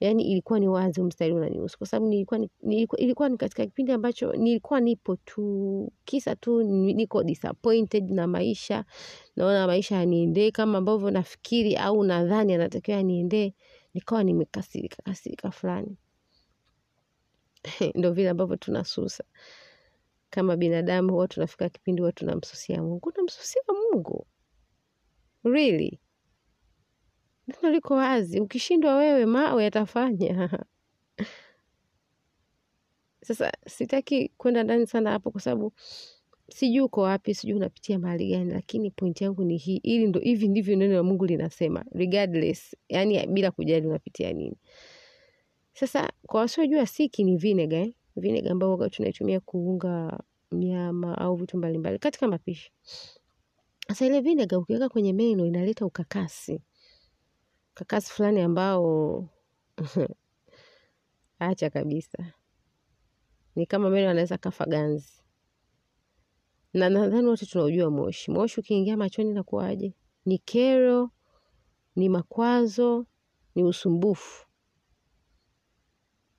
Yaani 0.00 0.22
ilikuwa 0.32 0.60
ni 0.60 0.68
wazi 0.68 1.02
mstari 1.02 1.32
unanihusu 1.32 1.78
kwa 1.78 1.86
sababu 1.86 2.08
nilikuwa, 2.08 2.40
nilikuwa, 2.62 3.00
ilikuwa 3.00 3.28
ni 3.28 3.36
katika 3.36 3.66
kipindi 3.66 3.92
ambacho 3.92 4.32
nilikuwa 4.32 4.80
nipo 4.80 5.16
tu 5.16 5.92
kisa 6.04 6.36
tu 6.36 6.62
niko 6.62 7.22
disappointed 7.24 8.10
na 8.10 8.26
maisha, 8.26 8.84
naona 9.36 9.66
maisha 9.66 9.96
yaniendee 9.96 10.50
kama 10.50 10.78
ambavyo 10.78 11.10
nafikiri 11.10 11.76
au 11.76 12.04
nadhani 12.04 12.54
anatakiwa 12.54 12.96
yaniendee, 12.96 13.54
nikawa 13.94 14.24
nimekasirika 14.24 15.02
kasirika 15.02 15.50
fulani. 15.50 15.96
Ndo 17.94 18.12
vile 18.12 18.28
ambavyo 18.30 18.56
tunasusa 18.56 19.24
kama 20.30 20.56
binadamu, 20.56 21.12
huwa 21.12 21.28
tunafika 21.28 21.68
kipindi 21.68 22.02
huwa 22.02 22.12
tunamsusia 22.12 22.82
Mungu. 22.82 23.08
Unamsusia 23.14 23.62
Mungu 23.92 24.26
really? 25.44 26.00
Neno 27.50 27.70
liko 27.74 27.94
wazi, 27.94 28.40
ukishindwa 28.40 28.96
wewe 28.96 29.26
mawe 29.26 29.64
yatafanya. 29.64 30.50
Sasa 33.26 33.52
sitaki 33.66 34.28
kwenda 34.36 34.62
ndani 34.62 34.86
sana 34.86 35.10
hapo, 35.10 35.30
kwa 35.30 35.40
sababu 35.40 35.72
sijui 36.50 36.80
uko 36.80 37.00
wapi, 37.00 37.34
sijui 37.34 37.56
unapitia 37.56 37.98
mahali 37.98 38.30
gani, 38.30 38.52
lakini 38.52 38.90
pointi 38.90 39.24
yangu 39.24 39.44
ni 39.44 39.56
hii, 39.56 39.76
ili 39.76 40.06
ndo 40.06 40.20
hivi 40.20 40.48
ndivyo 40.48 40.76
neno 40.76 40.94
la 40.94 41.02
Mungu 41.02 41.26
linasema 41.26 41.84
regardless, 41.92 42.76
yani 42.88 43.26
bila 43.26 43.50
kujali 43.50 43.86
unapitia 43.86 44.32
nini. 44.32 44.56
Sasa 45.74 46.12
kwa 46.26 46.40
wasiojua, 46.40 46.86
siki 46.86 47.24
ni 47.24 47.36
vinegar 47.36 47.80
eh? 47.80 47.92
Vinegar 48.16 48.52
ambayo 48.52 48.72
waga 48.72 48.90
tunaitumia 48.90 49.40
kuunga 49.40 50.20
nyama 50.52 51.18
au 51.18 51.34
vitu 51.36 51.56
mbalimbali 51.58 51.98
katika 51.98 52.28
mapishi. 52.28 52.72
Sasa 53.88 54.06
ile 54.06 54.20
vinegar 54.20 54.58
ukiweka 54.58 54.88
kwenye 54.88 55.12
meno 55.12 55.46
inaleta 55.46 55.86
ukakasi 55.86 56.60
ukakasi 57.80 58.12
fulani 58.12 58.40
ambao 58.40 59.28
acha 61.38 61.70
kabisa. 61.70 62.32
Ni 63.56 63.66
kama 63.66 63.90
meno 63.90 64.10
anaweza 64.10 64.38
kafa 64.38 64.66
ganzi. 64.66 65.22
Na 66.74 66.88
nadhani 66.90 67.26
wote 67.28 67.46
tunaujua 67.46 67.90
moshi. 67.90 68.30
Moshi 68.30 68.60
ukiingia 68.60 68.96
machoni 68.96 69.32
nakuwaje? 69.32 69.94
Ni 70.26 70.38
kero, 70.38 71.10
ni 71.96 72.08
makwazo, 72.08 73.06
ni 73.54 73.64
usumbufu. 73.64 74.46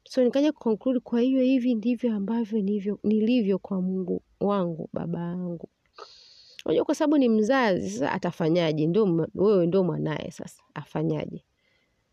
So 0.03 0.23
nikaja 0.23 0.51
kuconclude 0.51 0.99
kwa 0.99 1.21
hiyo 1.21 1.41
hivi 1.41 1.75
ndivyo 1.75 2.15
ambavyo 2.15 2.61
nilivyo 3.03 3.59
kwa 3.59 3.81
Mungu 3.81 4.23
wangu, 4.39 4.89
baba 4.93 5.19
yangu. 5.19 5.69
Unajua 6.65 6.85
kwa 6.85 6.95
sababu 6.95 7.17
ni 7.17 7.29
mzazi, 7.29 7.89
sasa 7.89 8.11
atafanyaje? 8.11 8.89
Wewe 9.35 9.67
ndio 9.67 9.83
mwanaye 9.83 10.31
sasa, 10.31 10.63
afanyaje? 10.73 11.45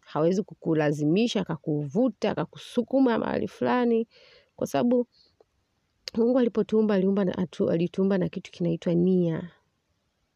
Hawezi 0.00 0.42
kukulazimisha, 0.42 1.40
akakuvuta, 1.40 2.30
akakusukuma 2.30 3.18
mahali 3.18 3.48
fulani 3.48 4.08
kwa 4.56 4.66
sababu 4.66 5.06
Mungu 6.14 6.38
alipotuumba 6.38 6.94
aliumba 6.94 7.24
na 7.24 7.38
atu, 7.38 7.70
alituumba 7.70 8.18
na 8.18 8.28
kitu 8.28 8.50
kinaitwa 8.52 8.94
nia. 8.94 9.50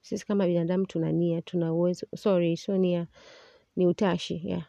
Sisi 0.01 0.27
kama 0.27 0.47
binadamu 0.47 0.87
tuna 0.87 1.13
nia, 1.13 1.43
tuna 1.43 1.73
uwezo, 1.73 2.07
sorry, 2.17 2.57
sio 2.57 2.79
nia, 2.79 3.07
ni 3.77 3.87
utashi, 3.87 4.43
yeah. 4.49 4.67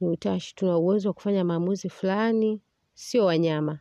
Ni 0.00 0.08
utashi, 0.08 0.54
tuna 0.54 0.78
uwezo 0.78 1.08
wa 1.08 1.12
kufanya 1.14 1.44
maamuzi 1.44 1.88
fulani, 1.88 2.60
sio 2.94 3.24
wanyama. 3.24 3.78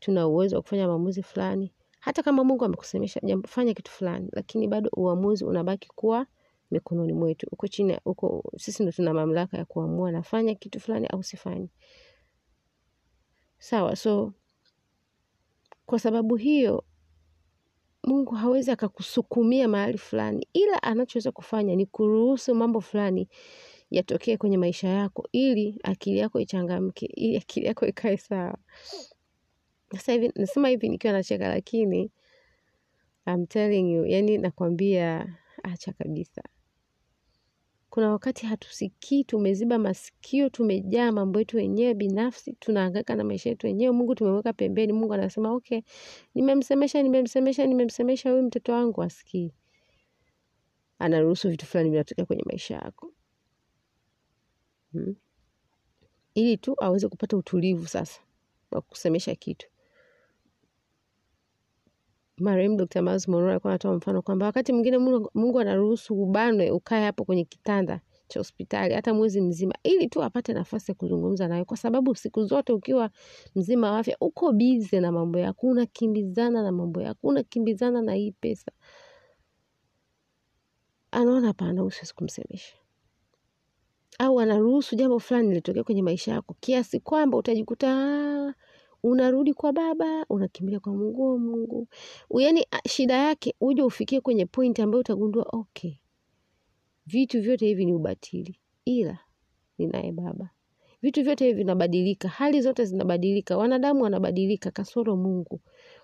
Tuna 0.00 0.28
uwezo 0.28 0.56
wa 0.56 0.62
kufanya 0.62 0.86
maamuzi 0.86 1.22
fulani. 1.22 1.72
Hata 2.00 2.22
kama 2.22 2.44
Mungu 2.44 2.64
amekusemesha 2.64 3.20
jambo 3.22 3.48
fanya 3.48 3.74
kitu 3.74 3.90
fulani, 3.92 4.28
lakini 4.32 4.68
bado 4.68 4.90
uamuzi 4.96 5.44
unabaki 5.44 5.88
kuwa 5.88 6.26
mikononi 6.70 7.12
mwetu. 7.12 7.46
Uko 7.52 7.68
chini, 7.68 7.98
uko 8.04 8.52
sisi 8.58 8.82
ndo 8.82 8.92
tuna 8.92 9.14
mamlaka 9.14 9.58
ya 9.58 9.64
kuamua 9.64 10.12
nafanya 10.12 10.54
kitu 10.54 10.80
fulani 10.80 11.06
au 11.06 11.22
sifanyi. 11.22 11.68
Sawa, 13.58 13.96
so 13.96 14.32
kwa 15.86 15.98
sababu 15.98 16.36
hiyo 16.36 16.84
Mungu 18.04 18.34
hawezi 18.34 18.70
akakusukumia 18.70 19.68
mahali 19.68 19.98
fulani, 19.98 20.48
ila 20.52 20.82
anachoweza 20.82 21.32
kufanya 21.32 21.76
ni 21.76 21.86
kuruhusu 21.86 22.54
mambo 22.54 22.80
fulani 22.80 23.28
yatokee 23.90 24.36
kwenye 24.36 24.58
maisha 24.58 24.88
yako, 24.88 25.28
ili 25.32 25.78
akili 25.84 26.18
yako 26.18 26.40
ichangamke, 26.40 27.06
ili 27.06 27.36
akili 27.36 27.66
yako 27.66 27.86
ikae 27.86 28.16
sawa. 28.16 28.58
Sasa 29.92 30.12
hivi 30.12 30.32
nasema 30.36 30.68
hivi 30.68 30.88
nikiwa 30.88 31.12
nacheka, 31.12 31.48
lakini 31.48 32.10
I'm 33.26 33.46
telling 33.46 33.92
you, 33.94 34.06
yani 34.06 34.38
nakwambia, 34.38 35.36
acha 35.62 35.92
kabisa. 35.92 36.42
Kuna 37.90 38.10
wakati 38.12 38.46
hatusikii, 38.46 39.24
tumeziba 39.24 39.78
masikio, 39.78 40.48
tumejaa 40.48 41.12
mambo 41.12 41.38
yetu 41.38 41.56
wenyewe 41.56 41.94
binafsi, 41.94 42.52
tunahangaika 42.52 43.14
na 43.16 43.24
maisha 43.24 43.50
yetu 43.50 43.66
wenyewe. 43.66 43.92
Mungu 43.92 44.14
tumeweka 44.14 44.52
pembeni. 44.52 44.92
Mungu 44.92 45.14
anasema 45.14 45.52
okay, 45.52 45.80
nimemsemesha, 46.34 47.02
nimemsemesha, 47.02 47.66
nimemsemesha, 47.66 48.30
huyu 48.30 48.42
mtoto 48.42 48.72
wangu 48.72 49.02
asikii. 49.02 49.52
Anaruhusu 50.98 51.50
vitu 51.50 51.66
fulani 51.66 51.90
vinatokea 51.90 52.24
kwenye 52.24 52.42
maisha 52.46 52.74
yako 52.74 53.12
hmm. 54.92 55.16
Ili 56.34 56.56
tu 56.56 56.76
aweze 56.84 57.08
kupata 57.08 57.36
utulivu 57.36 57.86
sasa 57.88 58.20
wa 58.70 58.80
kusemesha 58.80 59.34
kitu. 59.34 59.66
Marehemu 62.40 62.76
Dr. 62.76 63.02
Miles 63.02 63.28
Monroe 63.28 63.50
alikuwa 63.50 63.72
anatoa 63.72 63.94
mfano 63.96 64.22
kwamba 64.22 64.46
wakati 64.46 64.72
mwingine 64.72 64.98
Mungu, 65.34 65.60
anaruhusu 65.60 66.22
ubanwe 66.22 66.70
ukae 66.70 67.04
hapo 67.04 67.24
kwenye 67.24 67.44
kitanda 67.44 68.00
cha 68.28 68.40
hospitali 68.40 68.94
hata 68.94 69.14
mwezi 69.14 69.40
mzima, 69.40 69.74
ili 69.82 70.08
tu 70.08 70.22
apate 70.22 70.52
nafasi 70.52 70.90
ya 70.90 70.94
kuzungumza 70.94 71.48
nawe, 71.48 71.64
kwa 71.64 71.76
sababu 71.76 72.14
siku 72.14 72.44
zote 72.44 72.72
ukiwa 72.72 73.10
mzima 73.56 73.90
wa 73.92 73.98
afya 73.98 74.16
uko 74.20 74.52
bize 74.52 75.00
na 75.00 75.12
mambo 75.12 75.38
yako, 75.38 75.66
unakimbizana 75.66 76.62
na 76.62 76.72
mambo 76.72 77.02
yako, 77.02 77.28
unakimbizana 77.28 78.02
na 78.02 78.14
hii 78.14 78.32
pesa. 78.32 78.72
Anaona 81.10 81.46
hapana, 81.46 81.84
usiwezi 81.84 82.14
kumsemesha, 82.14 82.76
au 84.18 84.40
anaruhusu 84.40 84.96
jambo 84.96 85.18
fulani 85.18 85.54
litokea 85.54 85.84
kwenye 85.84 86.02
maisha 86.02 86.32
yako 86.32 86.56
kiasi 86.60 87.00
kwamba 87.00 87.38
utajikuta 87.38 88.54
unarudi 89.02 89.54
kwa 89.54 89.72
baba, 89.72 90.26
unakimbilia 90.28 90.80
kwa 90.80 90.92
Mungu. 90.94 91.22
Oh, 91.24 91.38
Mungu, 91.38 91.88
yaani 92.38 92.66
shida 92.88 93.14
yake 93.16 93.54
uje 93.60 93.82
ufikie 93.82 94.20
kwenye 94.20 94.46
point 94.46 94.80
ambayo 94.80 95.00
utagundua 95.00 95.46
okay, 95.52 95.94
vitu 97.06 97.42
vyote 97.42 97.66
hivi 97.66 97.84
ni 97.84 97.92
ubatili, 97.92 98.60
ila 98.84 99.18
ninaye 99.78 100.12
baba. 100.12 100.50
Vitu 101.02 101.22
vyote 101.22 101.44
hivi 101.46 101.58
vinabadilika, 101.58 102.28
hali 102.28 102.60
zote 102.62 102.84
zinabadilika, 102.84 103.56
wanadamu 103.56 104.02
wanabadilika, 104.02 104.70
kasoro 104.70 105.16
Mungu. 105.16 105.60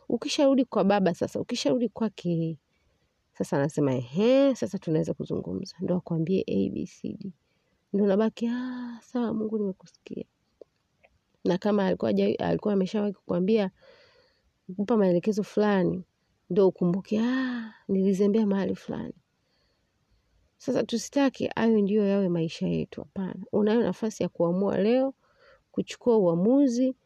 Ukisharudi 0.09 0.65
kwa 0.65 0.85
baba 0.85 1.15
sasa, 1.15 1.41
ukisharudi 1.41 1.89
kwake 1.89 2.59
sasa, 3.33 3.57
anasema 3.57 3.95
ehe, 3.95 4.55
sasa 4.55 4.79
tunaweza 4.79 5.15
kuzungumza, 5.15 5.77
ndo 5.81 5.97
akwambie 5.97 6.41
abcd, 6.49 7.33
ndo 7.93 8.07
nabaki 8.07 8.47
ah, 8.47 8.99
sawa 9.03 9.35
Mungu, 9.35 9.59
nimekusikia 9.59 10.25
na 11.47 11.59
kama 11.59 11.87
alikuwa 11.87 12.11
alikuwa 12.39 12.75
ameshawahi 12.75 13.13
kukwambia 13.13 13.71
kukupa 14.67 14.97
maelekezo 14.97 15.43
fulani, 15.43 16.05
ndo 16.51 16.69
ukumbuke, 16.69 17.21
ah, 17.21 17.75
nilizembea 17.89 18.47
mahali 18.47 18.75
fulani. 18.75 19.15
Sasa 20.59 20.83
tusitaki 20.83 21.47
hayo 21.55 21.81
ndiyo 21.81 22.07
yawe 22.09 22.29
maisha 22.29 22.69
yetu. 22.69 23.01
Hapana, 23.01 23.45
unayo 23.53 23.83
nafasi 23.83 24.23
ya 24.23 24.29
kuamua 24.29 24.79
leo, 24.79 25.15
kuchukua 25.71 26.19
uamuzi 26.19 26.97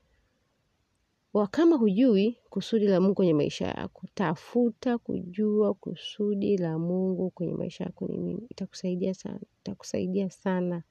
wa 1.35 1.47
kama 1.47 1.77
hujui 1.77 2.39
kusudi 2.51 2.87
la 2.87 3.01
Mungu 3.01 3.15
kwenye 3.15 3.35
maisha 3.35 3.67
yako, 3.69 4.07
tafuta 4.15 4.99
kujua 4.99 5.75
kusudi 5.75 6.57
la 6.57 6.79
Mungu 6.79 7.31
kwenye 7.31 7.55
maisha 7.55 7.85
yako 7.85 8.07
ni 8.09 8.17
nini. 8.19 8.47
Itakusaidia 8.51 9.15
sana, 9.15 9.41
itakusaidia 9.61 10.31
sana. 10.31 10.83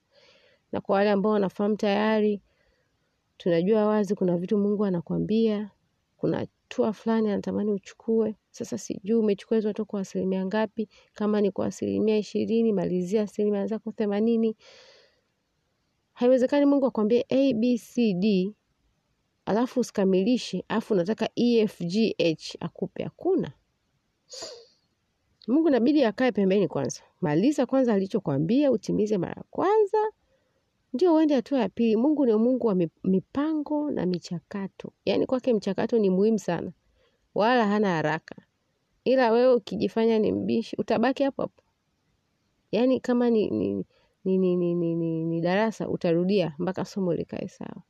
Na 0.71 0.81
kwa 0.81 0.95
wale 0.95 1.09
ambao 1.12 1.31
wanafahamu 1.31 1.75
tayari 1.75 2.41
tunajua 3.39 3.86
wazi 3.88 4.15
kuna 4.15 4.38
vitu 4.38 4.58
Mungu 4.58 4.86
anakwambia, 4.86 5.71
kuna 6.17 6.38
hatua 6.38 6.93
fulani 6.93 7.30
anatamani 7.30 7.71
uchukue. 7.71 8.36
Sasa 8.52 8.78
sijui 8.78 9.17
umechukua 9.19 9.58
hizo 9.58 9.67
hatua 9.67 9.86
kwa 9.86 10.02
asilimia 10.02 10.45
ngapi. 10.45 10.89
Kama 11.13 11.41
ni 11.41 11.52
kwa 11.52 11.65
asilimia 11.65 12.17
ishirini, 12.17 12.73
malizia 12.73 13.21
asilimia 13.21 13.65
zako 13.67 13.91
themanini. 13.91 14.56
Haiwezekani 16.13 16.65
Mungu 16.65 16.86
akwambie 16.86 17.25
A, 17.30 17.54
alafu 19.45 19.80
usikamilishe, 19.80 20.63
alafu 20.67 20.93
unataka 20.93 21.30
E, 21.36 21.67
akupe. 22.60 23.04
Hakuna. 23.04 23.52
Mungu 25.47 25.67
inabidi 25.67 26.04
akae 26.04 26.32
pembeni 26.32 26.67
kwanza, 26.67 27.02
maliza 27.21 27.65
kwanza 27.65 27.93
alichokwambia, 27.93 28.71
utimize 28.71 29.17
mara 29.17 29.43
kwanza 29.49 29.97
ndio 30.93 31.15
uende 31.15 31.36
hatua 31.36 31.60
ya 31.60 31.69
pili. 31.69 31.95
Mungu 31.95 32.25
ni 32.25 32.34
Mungu 32.34 32.67
wa 32.67 32.75
mipango 33.04 33.91
na 33.91 34.06
michakato, 34.06 34.91
yaani 35.06 35.25
kwake 35.25 35.54
mchakato 35.54 35.99
ni 35.99 36.10
muhimu 36.10 36.39
sana, 36.39 36.71
wala 37.36 37.67
hana 37.67 37.89
haraka. 37.95 38.36
Ila 39.04 39.32
wewe 39.32 39.54
ukijifanya 39.54 40.19
ni 40.19 40.32
mbishi, 40.32 40.75
utabaki 40.80 41.23
hapo 41.23 41.41
hapo. 41.41 41.63
Yaani 42.71 42.99
kama 42.99 43.30
ni, 43.30 43.86
darasa 45.41 45.89
utarudia 45.89 46.56
mpaka 46.60 46.86
somo 46.86 47.13
likae 47.13 47.47
sawa. 47.47 47.82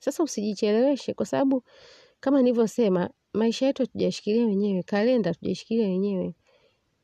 Sasa 0.00 0.22
usijicheleweshe, 0.22 1.14
kwa 1.14 1.26
sababu 1.26 1.62
kama 2.20 2.42
nilivyosema, 2.42 3.10
maisha 3.32 3.66
yetu 3.66 3.82
hatujashikilia 3.82 4.46
wenyewe, 4.46 4.82
kalenda 4.82 5.30
hatujashikilia 5.30 5.86
wenyewe. 5.86 6.34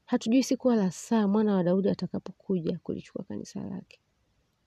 Hatujui 0.05 0.43
siku 0.43 0.69
wala 0.69 0.91
saa 0.91 1.29
mwana 1.29 1.55
wa 1.57 1.63
Daudi 1.65 1.89
atakapokuja 1.89 2.79
kulichukua 2.83 3.25
kanisa 3.25 3.61
lake. 3.61 4.01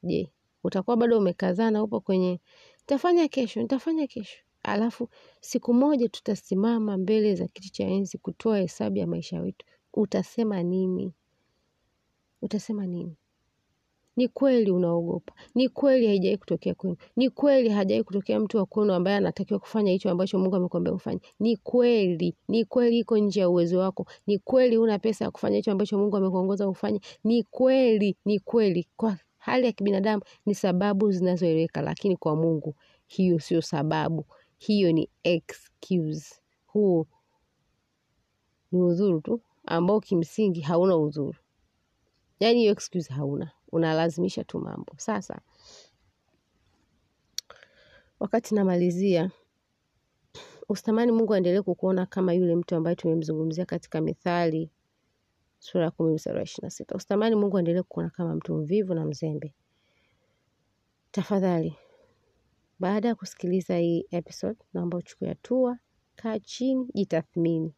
Je, 0.03 0.31
utakuwa 0.63 0.97
bado 0.97 1.17
umekazana 1.17 1.83
upo 1.83 1.99
kwenye 1.99 2.39
nitafanya 2.79 3.27
kesho, 3.27 3.61
nitafanya 3.61 4.07
kesho. 4.07 4.37
Alafu 4.63 5.09
siku 5.41 5.73
moja 5.73 6.09
tutasimama 6.09 6.97
mbele 6.97 7.35
za 7.35 7.47
kiti 7.47 7.69
cha 7.71 7.83
enzi 7.83 8.17
kutoa 8.17 8.57
hesabu 8.59 8.97
ya 8.97 9.07
maisha 9.07 9.37
yetu. 9.39 9.65
Utasema 9.93 10.63
nini? 10.63 11.13
Utasema 12.41 12.85
nini? 12.85 13.15
Ni 14.15 14.27
kweli 14.27 14.71
unaogopa. 14.71 15.33
Ni 15.55 15.69
kweli 15.69 16.07
haijawahi 16.07 16.37
kutokea 16.37 16.73
kwenu. 16.75 16.95
Ni 17.15 17.29
kweli 17.29 17.69
hajawahi 17.69 18.03
kutokea 18.03 18.39
mtu 18.39 18.57
wa 18.57 18.65
kwenu 18.65 18.93
ambaye 18.93 19.17
anatakiwa 19.17 19.59
kufanya 19.59 19.91
hicho 19.91 20.09
ambacho 20.09 20.39
Mungu 20.39 20.55
amekwambia 20.55 20.93
ufanye. 20.93 21.19
Ni 21.39 21.57
kweli, 21.57 22.35
ni 22.47 22.65
kweli 22.65 22.99
iko 22.99 23.17
nje 23.17 23.39
ya 23.39 23.49
uwezo 23.49 23.79
wako. 23.79 24.05
Ni 24.27 24.39
kweli 24.39 24.77
una 24.77 24.99
pesa 24.99 25.25
ya 25.25 25.31
kufanya 25.31 25.55
hicho 25.57 25.71
ambacho 25.71 25.97
Mungu 25.97 26.17
amekuongoza 26.17 26.69
ufanye. 26.69 27.01
Ni 27.23 27.43
kweli, 27.43 28.17
ni 28.25 28.39
kweli. 28.39 28.87
Kwa 28.97 29.17
hali 29.41 29.65
ya 29.65 29.71
kibinadamu 29.71 30.23
ni 30.45 30.55
sababu 30.55 31.11
zinazoeleweka, 31.11 31.81
lakini 31.81 32.17
kwa 32.17 32.35
Mungu 32.35 32.75
hiyo 33.07 33.39
sio 33.39 33.61
sababu, 33.61 34.25
hiyo 34.57 34.91
ni 34.91 35.09
excuse. 35.23 36.35
Huo 36.65 37.07
ni 38.71 38.81
udhuru 38.81 39.21
tu 39.21 39.41
ambao 39.65 39.99
kimsingi 39.99 40.61
hauna 40.61 40.97
udhuru, 40.97 41.35
yaani 42.39 42.59
hiyo 42.59 42.71
excuse 42.71 43.13
hauna, 43.13 43.51
unalazimisha 43.71 44.43
tu 44.43 44.59
mambo. 44.59 44.93
Sasa 44.97 45.41
wakati 48.19 48.55
namalizia, 48.55 49.31
usitamani 50.69 51.11
Mungu 51.11 51.33
aendelee 51.33 51.61
kukuona 51.61 52.05
kama 52.05 52.33
yule 52.33 52.55
mtu 52.55 52.75
ambaye 52.75 52.95
tumemzungumzia 52.95 53.65
katika 53.65 54.01
Mithali 54.01 54.69
sura 55.61 55.83
ya 55.85 55.91
kumi 55.91 56.13
mstari 56.13 56.37
wa 56.37 56.43
ishirini 56.43 56.65
na 56.65 56.69
sita. 56.69 56.95
Usitamani 56.95 57.35
Mungu 57.35 57.57
aendelee 57.57 57.81
kukuona 57.81 58.09
kama 58.09 58.35
mtu 58.35 58.55
mvivu 58.55 58.93
na 58.93 59.05
mzembe. 59.05 59.53
Tafadhali, 61.11 61.75
baada 62.79 63.07
ya 63.07 63.15
kusikiliza 63.15 63.77
hii 63.77 64.05
episode, 64.11 64.59
naomba 64.73 64.97
uchukue 64.97 65.27
hatua, 65.29 65.77
kaa 66.15 66.39
chini, 66.39 66.87
jitathmini. 66.93 67.73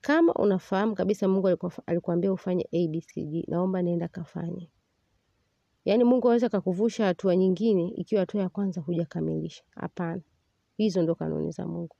Kama 0.00 0.34
unafahamu 0.34 0.94
kabisa 0.94 1.28
Mungu 1.28 1.58
alikuambia 1.86 2.32
ufanye 2.32 2.68
ABCD, 2.72 3.44
naomba 3.48 3.82
nenda 3.82 4.08
kafanye. 4.08 4.70
Yaani 5.84 6.04
Mungu 6.04 6.28
aweza 6.28 6.48
kakuvusha 6.48 7.06
hatua 7.06 7.36
nyingine 7.36 7.88
ikiwa 7.88 8.20
hatua 8.20 8.40
ya 8.42 8.48
kwanza 8.48 8.80
hujakamilisha. 8.80 9.64
Hapana. 9.70 10.22
Hizo 10.76 11.02
ndo 11.02 11.14
kanuni 11.14 11.50
za 11.50 11.66
Mungu. 11.66 11.96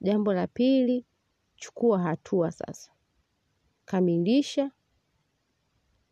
Jambo 0.00 0.32
la 0.32 0.46
pili, 0.46 1.06
chukua 1.56 1.98
hatua 2.02 2.50
sasa. 2.50 2.92
Kamilisha. 3.90 4.70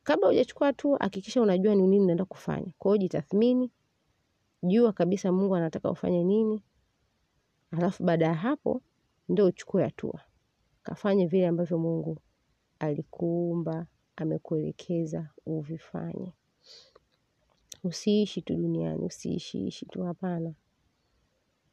Kabla 0.03 0.27
hujachukua 0.29 0.67
hatua, 0.67 0.99
hakikisha 1.01 1.43
unajua 1.43 1.75
ni 1.75 1.83
nini 1.83 2.01
unaenda 2.01 2.25
kufanya. 2.25 2.73
Kwa 2.79 2.91
hiyo 2.91 2.99
jitathmini, 3.03 3.71
jua 4.63 4.93
kabisa 4.93 5.33
Mungu 5.33 5.57
anataka 5.57 5.91
ufanye 5.91 6.25
nini. 6.25 6.63
Alafu 7.71 8.03
baada 8.05 8.27
ya 8.27 8.35
hapo, 8.35 8.83
ndio 9.29 9.47
uchukue 9.47 9.83
hatua. 9.85 10.21
Kafanye 10.83 11.27
vile 11.27 11.47
ambavyo 11.49 11.79
Mungu 11.79 12.19
alikuumba, 12.79 13.87
amekuelekeza 14.17 15.31
uvifanye. 15.47 16.33
Usiishi 17.85 18.43
tu 18.43 18.55
duniani, 18.57 19.05
usiishi 19.05 19.67
ishi 19.67 19.87
tu 19.87 20.03
hapana. 20.03 20.55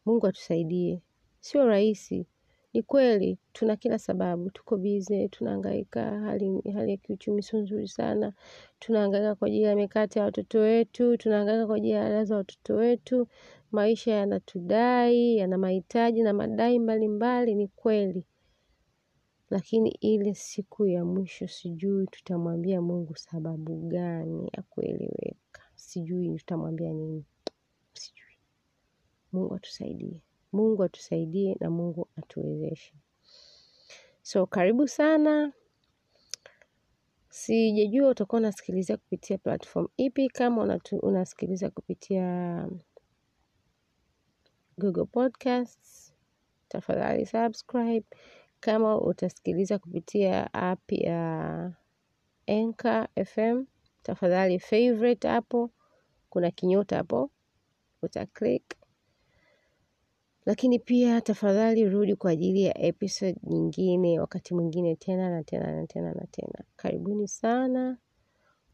Mungu 0.06 0.28
atusaidie. 0.28 1.02
Sio 1.40 1.66
rahisi. 1.66 2.28
Ni 2.76 2.84
kweli, 2.84 3.38
tuna 3.54 3.76
kila 3.76 4.00
sababu, 4.00 4.50
tuko 4.50 4.78
bize, 4.78 5.28
tunahangaika, 5.28 6.20
hali 6.20 6.92
ya 6.92 6.98
kiuchumi 6.98 7.44
sio 7.44 7.60
nzuri 7.60 7.88
sana. 7.88 8.34
Tunahangaika 8.80 9.36
kwa 9.36 9.48
ajili 9.48 9.64
ya 9.64 9.76
mikate 9.76 10.20
ya 10.20 10.26
watoto 10.26 10.60
wetu, 10.60 11.18
tunahangaika 11.18 11.68
kwa 11.68 11.76
ajili 11.76 11.92
ya 11.94 12.06
ada 12.06 12.24
za 12.26 12.36
watoto 12.36 12.76
wetu. 12.76 13.28
Maisha 13.72 14.12
yanatudai, 14.12 15.38
yana 15.38 15.58
mahitaji 15.58 16.24
na 16.24 16.34
madai 16.34 16.80
mbalimbali 16.80 17.56
ni 17.56 17.68
kweli. 17.68 18.26
Lakini 19.50 19.90
ile 19.90 20.34
siku 20.34 20.86
ya 20.88 21.06
mwisho 21.06 21.48
sijui 21.48 22.08
tutamwambia 22.08 22.82
Mungu 22.82 23.16
sababu 23.16 23.76
gani 23.88 24.50
ya 24.58 24.64
kueleweka. 24.64 25.62
Sijui 25.76 26.36
tutamwambia 26.40 26.94
nini. 26.94 27.26
Mungu 29.32 29.56
atusaidie. 29.56 30.25
Mungu 30.56 30.84
atusaidie 30.84 31.58
na 31.60 31.70
Mungu 31.70 32.08
atuwezeshe. 32.16 32.94
So 34.22 34.46
karibu 34.46 34.88
sana. 34.88 35.54
Sijajua 37.30 38.10
utakuwa 38.10 38.40
unasikilizia 38.40 38.98
kupitia 38.98 39.38
platform 39.38 39.88
ipi 39.98 40.30
kama 40.30 40.80
unasikiliza 41.02 41.70
kupitia 41.70 42.68
Google 44.78 45.06
Podcasts. 45.06 46.14
Tafadhali 46.68 47.26
subscribe. 47.26 48.06
Kama 48.60 49.02
utasikiliza 49.02 49.80
kupitia 49.80 50.54
app 50.54 50.92
ya 50.92 51.72
Anchor 52.48 53.08
FM. 53.26 53.66
Tafadhali 54.04 54.60
favorite 54.60 55.28
hapo. 55.28 55.72
Kuna 56.30 56.52
kinyota 56.52 56.96
hapo. 56.98 57.32
Utaclick. 58.02 58.85
Lakini 60.46 60.80
pia 60.80 61.22
tafadhali 61.22 61.90
rudi 61.90 62.16
kwa 62.16 62.32
ajili 62.32 62.62
ya 62.64 62.78
episode 62.82 63.40
nyingine 63.44 64.20
wakati 64.20 64.54
mwingine 64.54 64.96
tena 64.96 65.30
na 65.30 65.44
tena 65.44 65.76
na 65.76 65.88
tena 65.88 66.14
na 66.14 66.28
tena. 66.32 66.64
Karibuni 66.76 67.28
sana. 67.28 67.98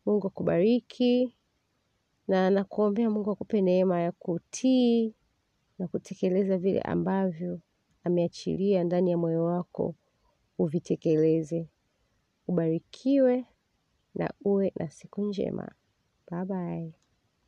Mungu 0.05 0.27
akubariki 0.27 1.35
na 2.27 2.49
nakuombea 2.49 3.09
Mungu 3.09 3.31
akupe 3.31 3.61
neema 3.61 3.99
ya 4.01 4.11
kutii 4.11 5.15
na 5.79 5.87
kutekeleza 5.87 6.57
vile 6.57 6.81
ambavyo 6.81 7.59
ameachilia 8.03 8.83
ndani 8.83 9.11
ya 9.11 9.17
moyo 9.17 9.43
wako 9.45 9.95
uvitekeleze. 10.57 11.69
Ubarikiwe 12.47 13.45
na 14.15 14.33
uwe 14.45 14.73
na 14.75 14.89
siku 14.89 15.21
njema. 15.21 15.71
Bye. 16.47 16.93